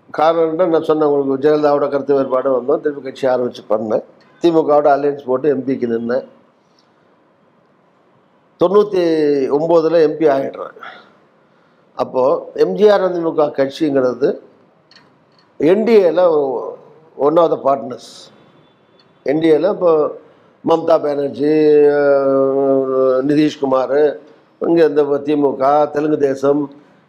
காரணம் 0.10 0.74
நான் 0.76 0.88
சொன்னேன். 0.90 1.08
உங்களுக்கு 1.10 1.44
ஜெயலலிதாவோட 1.46 1.88
கருத்து 1.90 2.18
வேறுபாடு 2.18 2.50
வந்தோம். 2.58 2.82
திருப்பி 2.82 3.02
கட்சி 3.02 3.28
ஆரம்பித்து 3.28 3.64
பண்ணேன். 3.74 4.04
திமுகவோட 4.44 4.88
அலையன்ஸ் 4.96 5.28
போட்டு 5.30 5.56
எம்பிக்கு 5.56 5.88
நின்னேன். 5.94 6.26
தொண்ணூற்றி 8.62 9.04
ஒம்போதில் 9.58 10.04
எம்பி 10.08 10.26
ஆகிடுறேன் 10.34 10.78
அப்போது 11.98 12.62
எம்ஜிஆர் 12.64 13.06
திமுக 13.14 13.48
கட்சிங்கிறது 13.58 14.30
என்டிஏல 15.60 16.22
ஒன் 17.18 17.40
ஆஃப் 17.42 17.52
த 17.52 17.58
பார்ட்னர்ஸ் 17.66 18.12
என்டிஏல 19.26 19.72
இப்போ 19.76 19.92
மம்தா 20.66 20.96
பானர்ஜி 20.98 21.54
நிதிஷ்குமார் 23.30 24.00
இங்கே 24.62 24.84
இந்த 24.84 25.04
திமுக 25.26 25.64
தெலுங்கு 25.94 26.20
தேசம் 26.22 26.62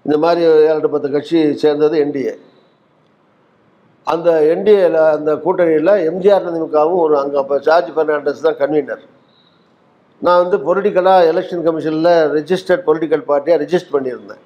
இந்த 0.04 0.16
மாதிரி 0.18 0.42
ஏழு 0.70 0.88
பத்து 0.88 1.08
கட்சி 1.10 1.38
சேர்ந்தது 1.62 1.96
என்டிஏ 2.04 2.34
அந்த 4.06 4.30
என்டிஏல 4.52 4.98
அந்த 5.12 5.30
கூட்டணியில் 5.44 5.92
எம்ஜிஆர் 6.08 6.48
திமுகவும் 6.48 7.02
ஒரு 7.04 7.14
அங்கே 7.20 7.38
அப்போ 7.42 7.56
ஜார்ஜ் 7.66 7.90
பெர்னாண்டஸ் 7.96 8.46
தான் 8.46 8.58
கன்வீனர் 8.58 9.04
நான் 10.24 10.40
வந்து 10.42 10.56
பொலிட்டிக்கலாக 10.66 11.28
எலெக்ஷன் 11.30 11.64
கமிஷனில் 11.66 12.12
ரெஜிஸ்டர்ட் 12.36 12.84
பொலிட்டிக்கல் 12.88 13.24
பார்ட்டியாக 13.30 13.60
ரெஜிஸ்டர் 13.62 13.94
பண்ணியிருந்தேன். 13.94 14.42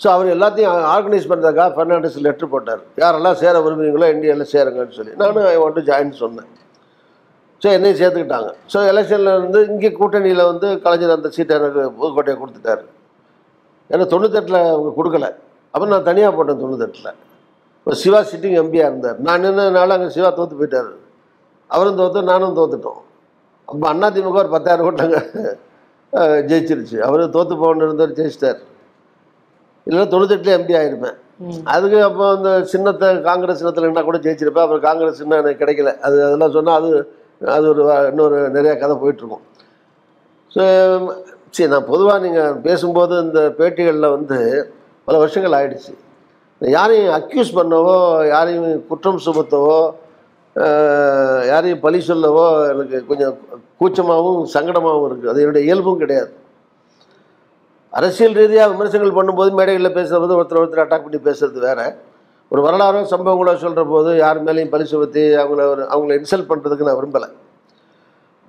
ஸோ 0.00 0.06
அவர் 0.14 0.32
எல்லாத்தையும் 0.36 0.86
ஆர்கனைஸ் 0.94 1.28
பண்ணுறதுக்காக 1.30 1.70
ஃபெர்னாண்டஸ் 1.76 2.18
லெட்டர் 2.26 2.50
போட்டார். 2.54 2.82
யாரெல்லாம் 3.02 3.36
சேர 3.42 3.54
விரும்புறீங்களோ 3.64 4.06
என்டிஏல 4.12 4.44
சேருங்கன்னு 4.54 4.96
சொல்லி. 4.98 5.12
நானும் 5.22 5.48
ஐ 5.52 5.56
வாண்ட் 5.62 5.78
டு 5.78 5.84
ஜாயின் 5.90 6.12
சொன்னேன். 6.22 6.50
ஸோ 7.62 7.68
என்னையும் 7.76 7.98
சேர்த்துக்கிட்டாங்க. 8.00 8.50
ஸோ 8.72 8.78
எலெக்ஷனில் 8.92 9.32
இருந்து 9.36 9.60
இங்கே 9.72 9.90
கூட்டணியில் 10.00 10.42
வந்து 10.50 10.68
கலைஞர் 10.84 11.14
அந்த 11.16 11.28
சீட்டை 11.36 11.54
எனக்கு 11.60 11.82
புதுக்கோட்டையை 11.98 12.36
கொடுத்துட்டாரு. 12.40 12.84
ஏன்னா 13.92 14.06
தொண்ணூத்தெட்டில் 14.12 14.60
அவங்க 14.72 14.90
கொடுக்கல. 14.98 15.28
அப்புறம் 15.74 15.92
நான் 15.94 16.08
தனியாக 16.10 16.32
போட்டேன் 16.38 16.60
தொண்ணூத்தெட்டில். 16.62 17.12
இப்போ 17.80 17.94
சிவா 18.02 18.20
சிட்டிங் 18.32 18.58
எம்பியாக 18.62 18.90
இருந்தார். 18.90 19.18
நான் 19.28 19.42
நின்றதுனால 19.44 19.94
அங்கே 19.96 20.10
சிவா 20.16 20.30
தோற்று 20.40 20.58
போயிட்டார். 20.60 20.90
அவரும் 21.74 21.98
தோற்று 22.00 22.22
நானும் 22.32 22.58
தோத்துட்டோம். 22.60 23.00
அப்போ 23.72 23.86
அண்ணா 23.92 24.08
திமுக 24.14 24.38
ஒரு 24.44 24.50
பத்தாயிரம் 24.54 24.86
ஓட்டாங்க. 24.88 25.18
ஜெயிச்சிருச்சு. 26.50 26.96
அவர் 27.08 27.22
தோற்று 27.36 27.54
போகணுன்னு 27.62 27.86
இருந்தவர் 27.88 28.18
ஜெயிச்சிட்டார். 28.20 28.60
இல்லைன்னா 29.86 30.08
தொண்ணூத்தெட்டுல 30.12 30.56
எம்பி 30.58 30.74
ஆயிருப்பேன். 30.80 31.16
அதுக்கு 31.74 31.98
அப்போ 32.08 32.24
அந்த 32.36 32.50
சின்னத்தை 32.72 33.08
காங்கிரஸ் 33.28 33.60
சின்னத்தில் 33.60 33.88
என்ன 33.90 34.02
கூட 34.08 34.18
ஜெயிச்சிருப்பேன். 34.26 34.64
அப்புறம் 34.66 34.84
காங்கிரஸ் 34.88 35.18
சின்னம் 35.20 35.40
எனக்கு 35.42 35.62
கிடைக்கல. 35.62 35.92
அது 36.06 36.16
அதெல்லாம் 36.26 36.54
சொன்னால் 36.56 36.78
அது 36.80 36.90
அது 37.56 37.66
ஒரு 37.72 37.84
இன்னொரு 38.10 38.36
நிறைய 38.56 38.72
கதை 38.82 38.94
போயிட்டுருக்கும். 39.02 39.44
ஸோ 40.54 40.62
சரி 41.56 41.70
நான் 41.72 41.90
பொதுவாக 41.92 42.18
நீங்கள் 42.26 42.58
பேசும்போது 42.66 43.14
இந்த 43.24 43.40
பேட்டிகளில் 43.58 44.14
வந்து 44.16 44.38
பல 45.08 45.16
வருஷங்கள் 45.22 45.56
ஆயிடுச்சு. 45.58 45.92
யாரையும் 46.60 47.14
அக்யூஸ் 47.18 47.56
பண்ணவோ 47.58 47.96
யாரையும் 48.34 48.68
குற்றம் 48.90 49.22
சுமத்தவோ 49.26 49.76
யாரையும் 51.50 51.82
பழி 51.84 51.98
சொல்லவோ 52.10 52.44
எனக்கு 52.72 52.96
கொஞ்சம் 53.10 53.34
கூச்சமாகவும் 53.80 54.40
சங்கடமாகவும் 54.54 55.06
இருக்குது 55.08 55.30
அது 55.32 55.42
என்னுடைய 55.42 55.62
இயல்பும் 55.68 56.02
கிடையாது. 56.02 56.30
அரசியல் 57.98 58.36
ரீதியாக 58.40 58.70
விமர்சனங்கள் 58.72 59.16
பண்ணும்போது 59.18 59.50
மேடைகளில் 59.58 59.96
பேசுகிறது 59.98 60.36
ஒருத்தர் 60.38 60.60
ஒருத்தர் 60.62 60.84
அட்டாக் 60.84 61.06
பண்ணி 61.06 61.20
பேசுறது 61.28 61.60
வேற. 61.68 61.80
ஒரு 62.52 62.60
வரலாறோ 62.66 63.00
சம்பவங்களோ 63.14 63.54
சொல்கிற 63.64 63.82
போது 63.92 64.10
யார் 64.24 64.44
மேலேயும் 64.46 64.72
பழி 64.74 64.84
சுமத்தி 64.92 65.22
அவங்கள 65.42 65.68
ஒரு 65.72 65.82
அவங்கள 65.92 66.12
இன்சல்ட் 66.20 66.50
பண்ணுறதுக்கு 66.50 66.88
நான் 66.88 66.98
விரும்பலை. 67.00 67.28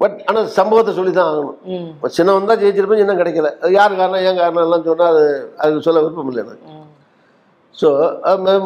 பட் 0.01 0.17
ஆனால் 0.29 0.47
சம்பவத்தை 0.59 0.93
சொல்லி 0.99 1.11
தான் 1.17 1.29
ஆகணும் 1.31 2.13
சின்னம் 2.17 2.49
தான் 2.51 2.61
ஜெயிச்சிருப்பேன் 2.63 3.01
சின்னம் 3.01 3.21
கிடைக்கல. 3.21 3.51
அது 3.61 3.71
யார் 3.79 3.99
காரணம் 4.01 4.25
ஏன் 4.29 4.39
காரணம் 4.43 4.65
எல்லாம் 4.67 4.87
சொன்னால் 4.89 5.11
அது 5.13 5.25
அதுக்கு 5.61 5.85
சொல்ல 5.87 6.01
விருப்பம் 6.05 6.31
இல்லை 6.31 6.43
எனக்கு. 6.45 6.65
ஸோ 7.79 7.87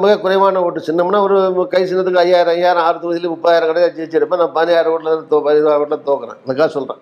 மிக 0.03 0.13
குறைவான 0.23 0.61
ஓட்டு 0.67 0.79
சின்னம்னா 0.87 1.19
ஒரு 1.25 1.37
கை 1.73 1.81
சின்னத்துக்கு 1.89 2.21
ஐயாயிரம் 2.23 2.55
ஐயாயிரம் 2.55 2.85
ஆறு 2.87 2.97
தொகுதியில் 3.03 3.33
முப்பதாயிரம் 3.33 3.69
கிடையாது 3.71 3.95
ஜெயிச்சிருப்பேன் 3.97 4.41
நான் 4.43 4.55
பதினாயிரம் 4.57 4.93
ஓட்டில் 4.95 5.27
தோ 5.31 5.37
பதினாயிரம் 5.47 5.83
ஓட்டில் 5.83 6.07
தோக்குறேன். 6.09 6.39
அதுக்காக 6.45 6.69
சொல்கிறேன் 6.77 7.01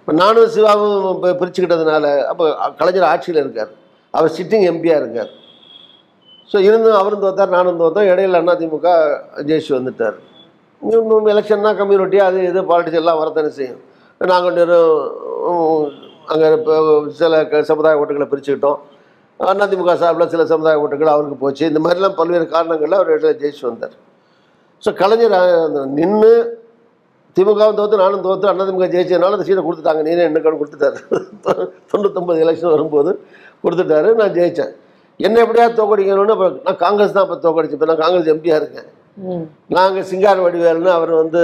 இப்போ 0.00 0.12
நானும் 0.20 0.50
சிவாவும் 0.54 1.08
இப்போ 1.14 1.30
பிரிச்சுக்கிட்டதுனால 1.40 2.06
அப்போ 2.30 2.44
கலைஞர் 2.80 3.08
ஆட்சியில் 3.10 3.40
இருக்கார். 3.42 3.72
அவர் 4.14 4.34
சிட்டிங் 4.36 4.66
எம்பியாக 4.70 5.00
இருக்கார். 5.02 5.30
ஸோ 6.50 6.56
இருந்தும் 6.68 7.00
அவரும் 7.00 7.22
தோத்தார் 7.24 7.54
நானும் 7.56 7.80
தோத்தோம். 7.82 8.08
இடையில 8.12 8.40
அண்ணா 8.40 8.54
திமுக 8.60 8.88
ஜெயிச்சு 9.48 9.72
வந்துட்டார். 9.78 10.16
இன்னும் 10.82 11.28
எலெக்ஷன்னா 11.34 11.72
கம்யூனிட்டி 11.80 12.18
அது 12.28 12.38
இது 12.50 12.62
பாலிட்டிக்ஸ் 12.70 13.00
எல்லாம் 13.02 13.20
வரத்தானே 13.20 13.52
செய்யும். 13.58 13.82
நாங்கள் 14.32 14.58
அங்கே 16.32 16.48
இப்போ 16.56 16.74
சில 17.20 17.62
சமுதாய 17.70 18.00
ஓட்டுகளை 18.00 18.26
பிரிச்சுக்கிட்டோம். 18.32 18.80
அதிமுக 19.42 19.94
சார்பில் 20.02 20.32
சில 20.32 20.42
சமுதாய 20.52 20.82
ஓட்டுகள் 20.82 21.12
அவருக்கு 21.12 21.36
போச்சு. 21.44 21.64
இந்த 21.70 21.80
மாதிரிலாம் 21.84 22.18
பல்வேறு 22.18 22.46
காரணங்களில் 22.54 22.98
அவர் 22.98 23.12
இடையில 23.14 23.32
ஜெயிச்சு 23.42 23.64
வந்தார். 23.68 23.94
ஸோ 24.82 24.90
கலைஞர் 25.00 25.36
நின்று 25.98 26.32
திமுகவும் 27.36 27.78
தோத்து 27.80 28.02
நானும் 28.02 28.24
தோத்து 28.26 28.46
அதிமுக 28.52 28.86
ஜெயிச்சதுனால 28.94 29.36
அந்த 29.36 29.46
சீட்டை 29.48 29.62
கொடுத்துட்டாங்க. 29.66 30.02
நீனே 30.08 30.24
என்னக்கான 30.30 30.58
கொடுத்துட்டாரு? 30.62 30.98
தொண்ணூத்தொம்பது 31.90 32.42
எலெக்ஷன் 32.44 32.74
வரும்போது 32.74 33.10
கொடுத்துட்டாரு. 33.64 34.08
நான் 34.20 34.34
ஜெயித்தேன் 34.38 34.72
என்ன 35.20 35.40
எப்படியாவது 35.44 35.78
தோக்கடிக்கணும்னு 35.80 36.34
அப்போ 36.36 36.48
நான் 36.66 36.80
காங்கிரஸ் 36.84 37.16
தான் 37.16 37.26
இப்போ 37.26 37.38
தோக்கடிச்சு 37.46 37.76
இப்போ 37.78 37.88
நான் 37.90 38.02
காங்கிரஸ் 38.04 38.30
எம்பியாக 38.34 38.60
இருக்கேன். 38.62 38.88
நாங்கள் 39.76 40.06
சிங்கார 40.10 40.36
வடிவேல்னு 40.44 40.90
அவர் 40.98 41.12
வந்து 41.22 41.40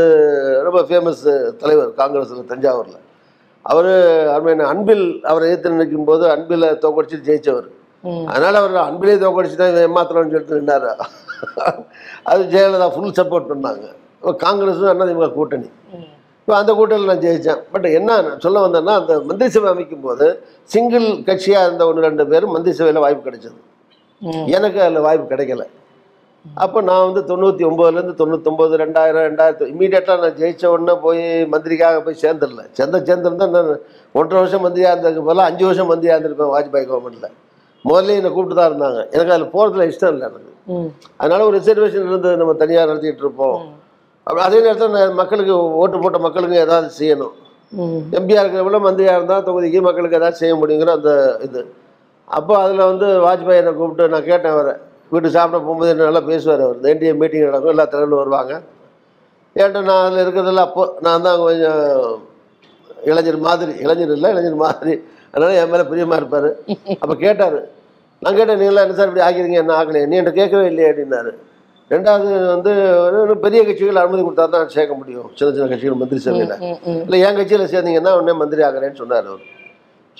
ரொம்ப 0.67 0.81
ஃபேமஸ் 0.89 1.25
தலைவர் 1.63 1.91
காங்கிரஸில் 2.01 2.51
தஞ்சாவூரில். 2.53 3.01
அவர் 3.65 3.91
அருமையான 4.35 4.69
அன்பில் 4.73 5.07
அவரை 5.31 5.47
எதிர்த்து 5.49 5.81
நிற்கும் 5.81 6.09
போது 6.11 6.25
அன்பில் 6.35 6.67
தோக்கடிச்சு 6.85 7.19
ஜெயிச்சவர். 7.29 7.69
ம் 7.69 7.78
அதனால் 8.33 8.59
அவர் 8.61 8.77
அன்பிலே 8.89 9.17
தோக்கடிச்சு 9.23 9.59
தான் 9.61 9.71
இவன் 9.73 9.87
ஏமாத்துறான்னு 9.89 10.35
சொல்லிட்டு 10.35 10.61
நின்னாரு. 10.61 10.91
அது 12.31 12.43
ஜெயலலிதா 12.53 12.89
ஃபுல் 12.95 13.17
சப்போர்ட் 13.21 13.51
பண்ணாங்க. 13.53 13.87
இப்போ 14.21 14.33
காங்கிரஸும் 14.45 15.03
அதிமுக 15.07 15.31
கூட்டணி. 15.39 15.69
இப்போ 16.43 16.55
அந்த 16.59 16.73
கூட்டணியில் 16.77 17.11
நான் 17.13 17.25
ஜெயித்தேன் 17.25 17.63
பட் 17.73 17.87
என்ன 17.99 18.21
சொல்ல 18.45 18.61
வந்தேன்னா 18.67 18.93
அந்த 19.01 19.15
மந்திரி 19.31 19.51
சபை 19.55 19.69
அமைக்கும் 19.73 20.05
போது 20.07 20.27
சிங்கிள் 20.75 21.09
கட்சியாக 21.27 21.67
இருந்த 21.67 21.83
ஒன்று 21.89 22.07
ரெண்டு 22.09 22.25
பேரும் 22.31 22.55
மந்திரி 22.57 22.77
சபையில் 22.79 23.05
வாய்ப்பு 23.05 23.27
கிடைச்சது. 23.27 23.59
எனக்கு 24.57 24.79
அதில் 24.85 25.07
வாய்ப்பு 25.07 25.27
கிடைக்கல. 25.33 25.65
அப்போ 26.65 26.79
நான் 26.89 27.05
வந்து 27.07 27.23
தொண்ணூற்றி 27.31 27.63
ஒம்போதுலேருந்து 27.69 28.15
தொண்ணூத்தொம்பது 28.21 28.75
ரெண்டாயிரம் 28.83 29.27
ரெண்டாயிரத்து 29.29 29.71
இமீடியட்டாக 29.73 30.23
நான் 30.25 30.39
ஜெயிச்ச 30.41 30.65
உடனே 30.75 30.95
போய் 31.05 31.23
மந்திரிக்காக 31.55 32.01
போய் 32.07 32.23
சேர்ந்துடல. 32.25 32.65
சேர்ந்த 32.79 33.03
சேர்ந்துருந்தா 33.09 33.49
நான் 33.57 33.71
ஒன்றரை 34.21 34.39
வருஷம் 34.43 34.65
மந்திரியாக 34.67 34.95
இருந்ததுக்கு 34.95 35.29
பதிலாக 35.29 35.51
அஞ்சு 35.53 35.67
வருஷம் 35.69 35.91
மந்திரியாக 35.93 36.17
இருந்திருப்பேன் 36.17 36.53
வாஜ்பாய் 36.55 36.89
கவர்மெண்ட்டில் 36.91 37.37
முதல்ல 37.85 38.17
என்னை 38.19 38.31
கூப்பிட்டு 38.31 38.57
தான் 38.61 38.71
இருந்தாங்க. 38.71 39.01
எனக்கு 39.15 39.33
அதில் 39.35 39.53
போகிறதுல 39.55 39.85
இஷ்டம் 39.91 40.13
இல்லை 40.15 40.27
எனக்கு. 40.31 40.53
அதனால 41.21 41.45
ஒரு 41.49 41.55
ரிசர்வேஷன் 41.59 42.09
இருந்தது 42.11 42.41
நம்ம 42.41 42.55
தனியாக 42.63 42.89
நடத்திட்டு 42.91 43.25
இருப்போம். 43.25 43.59
அப்ப 44.27 44.39
அதே 44.47 44.59
நேரத்தில் 44.65 44.95
நான் 44.97 45.19
மக்களுக்கு 45.21 45.55
ஓட்டு 45.83 45.99
போட்ட 46.03 46.19
மக்களுக்கு 46.27 46.57
ஏதாவது 46.65 46.89
செய்யணும். 47.01 47.35
எம்பியாக 48.19 48.43
இருக்கிறவங்கள 48.43 48.79
மந்திரியாக 48.87 49.19
இருந்தால் 49.19 49.47
தொகுதிக்கு 49.49 49.81
மக்களுக்கு 49.89 50.19
ஏதாவது 50.21 50.41
செய்ய 50.43 50.55
முடியுங்கிற 50.63 50.93
அந்த 50.99 51.13
இது. 51.47 51.63
அப்போ 52.39 52.55
அதில் 52.63 52.89
வந்து 52.91 53.07
வாஜ்பாய் 53.27 53.61
என்னை 53.61 53.73
கூப்பிட்டு 53.81 54.13
நான் 54.15 54.29
கேட்டேன் 54.31 54.55
அவரை. 54.57 54.75
வீட்டு 55.13 55.29
சாப்பிட 55.37 55.59
போகும்போது 55.59 55.93
என்ன 55.93 56.07
நல்லா 56.09 56.23
பேசுவார் 56.31 56.63
அவர். 56.67 56.81
என்டிஏ 56.91 57.13
மீட்டிங் 57.21 57.47
நடக்கும் 57.49 57.75
எல்லா 57.75 57.87
தலைவர்களும் 57.93 58.23
வருவாங்க. 58.23 58.55
ஏன்ட்ட 59.57 59.81
நான் 59.91 60.03
அதில் 60.07 60.23
இருக்கிறதில்ல 60.25 60.65
அப்போ 60.69 60.83
நான் 61.07 61.25
தான் 61.27 61.39
கொஞ்சம் 61.45 61.85
இளைஞர் 63.11 63.39
மாதிரி 63.47 63.73
இளைஞர் 63.85 64.13
இல்லை 64.17 64.29
இளைஞர் 64.35 64.63
மாதிரி 64.67 64.95
அதனால் 65.33 65.59
என் 65.63 65.73
மேலே 65.73 65.85
பிரியமாக 65.91 66.21
இருப்பார். 66.21 66.49
அப்போ 67.03 67.15
கேட்டார் 67.25 67.59
நான் 68.23 68.39
கேட்டேன் 68.39 68.61
நீங்களாம் 68.63 68.87
என்ன 68.87 68.97
சார் 69.01 69.11
இப்படி 69.11 69.25
ஆக்கிறீங்க 69.27 69.59
என்ன 69.65 69.75
ஆகலையே? 69.81 70.07
நீ 70.11 70.17
என்கிட்ட 70.19 70.39
கேட்கவே 70.41 70.65
இல்லையே 70.71 70.89
அப்படின்னாரு. 70.93 71.33
ரெண்டாவது 71.91 72.31
வந்து 72.55 72.71
ஒரு 73.25 73.35
பெரிய 73.45 73.61
கட்சிகள் 73.67 74.01
அனுமதி 74.01 74.23
கொடுத்தா 74.25 74.47
தான் 74.55 74.73
சேர்க்க 74.77 74.95
முடியும். 75.01 75.29
சின்ன 75.37 75.51
சின்ன 75.57 75.69
கட்சிகள் 75.73 76.01
மந்திரி 76.01 76.21
சபையில். 76.25 76.57
இல்லை 77.05 77.21
என் 77.27 77.39
கட்சியில் 77.39 77.71
சேர்ந்தீங்கன்னா 77.75 78.13
உடனே 78.19 78.35
மந்திரி 78.43 78.63
ஆகிறேன்னு 78.69 79.01
சொன்னார் 79.03 79.29
அவர். 79.31 79.45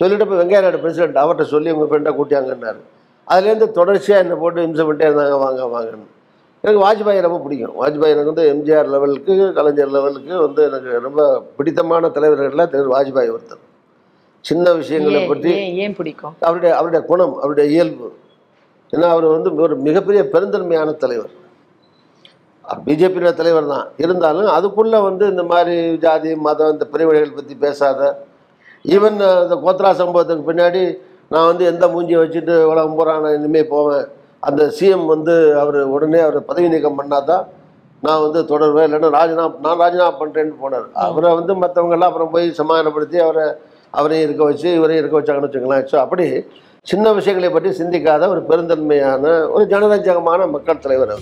சொல்லிட்டு 0.01 0.25
இப்போ 0.27 0.37
வெங்கைய 0.41 0.61
நாயுடு 0.65 0.81
பிரசிடென்ட் 0.85 1.21
அவர்கிட்ட 1.23 1.45
சொல்லி 1.55 1.73
உங்கள் 1.75 1.91
ஃப்ரெண்டாக 1.91 2.15
கூட்டியாங்கன்னாரு. 2.19 2.81
அதுலேருந்து 3.29 3.67
தொடர்ச்சியாக 3.79 4.23
என்னை 4.25 4.37
போட்டு 4.43 4.67
இம்சை 4.69 4.85
பண்ணிட்டே 4.89 5.09
இருந்தாங்க 5.09 5.39
வாங்க 5.45 5.63
வாங்கன்னு. 5.75 6.09
எனக்கு 6.65 6.81
வாஜ்பாய் 6.85 7.27
ரொம்ப 7.27 7.39
பிடிக்கும். 7.45 7.75
வாஜ்பாய் 7.81 8.15
எனக்கு 8.15 8.33
வந்து 8.33 8.47
எம்ஜிஆர் 8.53 8.89
லெவலுக்கு 8.95 9.35
கலைஞர் 9.59 9.95
லெவலுக்கு 9.97 10.35
வந்து 10.47 10.63
எனக்கு 10.69 10.93
ரொம்ப 11.09 11.23
பிடித்தமான 11.59 12.11
தலைவர்களில் 12.17 12.93
வாஜ்பாய் 12.95 13.35
ஒருத்தர். 13.35 13.63
சின்ன 14.45 14.73
விஷயங்களை 14.81 15.21
பற்றி 15.31 15.53
ஏன் 15.85 15.97
பிடிக்கும்? 15.99 16.35
அவருடைய 16.47 16.73
அவருடைய 16.79 17.01
குணம் 17.11 17.35
அவருடைய 17.43 17.67
இயல்பு. 17.75 18.09
ஏன்னா 18.93 19.09
அவர் 19.15 19.27
வந்து 19.35 19.51
ஒரு 19.65 19.75
மிகப்பெரிய 19.87 20.23
பெருந்தன்மையான 20.35 20.91
தலைவர். 21.03 21.33
பிஜேபியோட 22.87 23.31
தலைவர் 23.41 23.73
தான் 23.73 23.87
இருந்தாலும் 24.05 24.49
அதுக்குள்ளே 24.55 24.99
வந்து 25.09 25.25
இந்த 25.33 25.43
மாதிரி 25.53 25.77
ஜாதி 26.05 26.31
மதம் 26.47 26.73
இந்த 26.75 26.85
பிரிவினைகள் 26.93 27.37
பற்றி 27.37 27.55
பேசாத 27.65 28.11
ஈவன் 28.95 29.21
இந்த 29.45 29.57
கோத்ரா 29.65 29.91
சம்பவத்துக்கு 30.01 30.49
பின்னாடி 30.49 30.83
நான் 31.33 31.49
வந்து 31.51 31.65
எந்த 31.73 31.85
மூஞ்சியை 31.93 32.21
வச்சுட்டு 32.23 32.55
உலகம் 32.73 32.97
பூரா 32.99 33.15
நான் 33.25 33.37
இனிமேல் 33.39 33.71
போவேன். 33.73 34.05
அந்த 34.49 34.63
சிஎம் 34.77 35.07
வந்து 35.15 35.35
அவர் 35.63 35.79
உடனே 35.95 36.21
அவர் 36.27 36.49
பதவி 36.51 36.69
நீக்கம் 36.75 36.99
பண்ணாதான் 37.01 37.45
நான் 38.07 38.23
வந்து 38.25 38.41
தொடர்வேன். 38.53 38.87
இல்லைன்னா 38.89 39.11
ராஜினாமா 39.19 39.57
நான் 39.65 39.81
ராஜினாமா 39.85 40.13
பண்ணுறேன்னு 40.21 40.55
போனார். 40.63 40.87
அவரை 41.07 41.31
வந்து 41.41 41.55
மற்றவங்கெல்லாம் 41.63 42.11
அப்புறம் 42.11 42.33
போய் 42.35 42.47
சமாதானப்படுத்தி 42.61 43.19
அவரை 43.27 43.47
அவரையும் 43.91 44.27
இருக்க 44.27 44.45
வச்சு 44.45 44.75
இவரையும் 44.75 45.03
இருக்க 45.03 45.21
வச்சாங்கன்னு 45.21 45.49
வச்சுக்கலாம் 45.49 45.89
ஸோ 45.93 45.97
அப்படி 45.97 46.27
சின்ன 46.87 47.13
விஷயங்களை 47.13 47.51
பற்றி 47.51 47.71
சிந்திக்காத 47.83 48.29
ஒரு 48.29 48.41
பெருந்தன்மையான 48.41 49.25
ஒரு 49.49 49.65
ஜனரஞ்சகமான 49.65 50.51
மக்கள் 50.51 50.79
தலைவர் 50.79 51.09
அவர். 51.09 51.17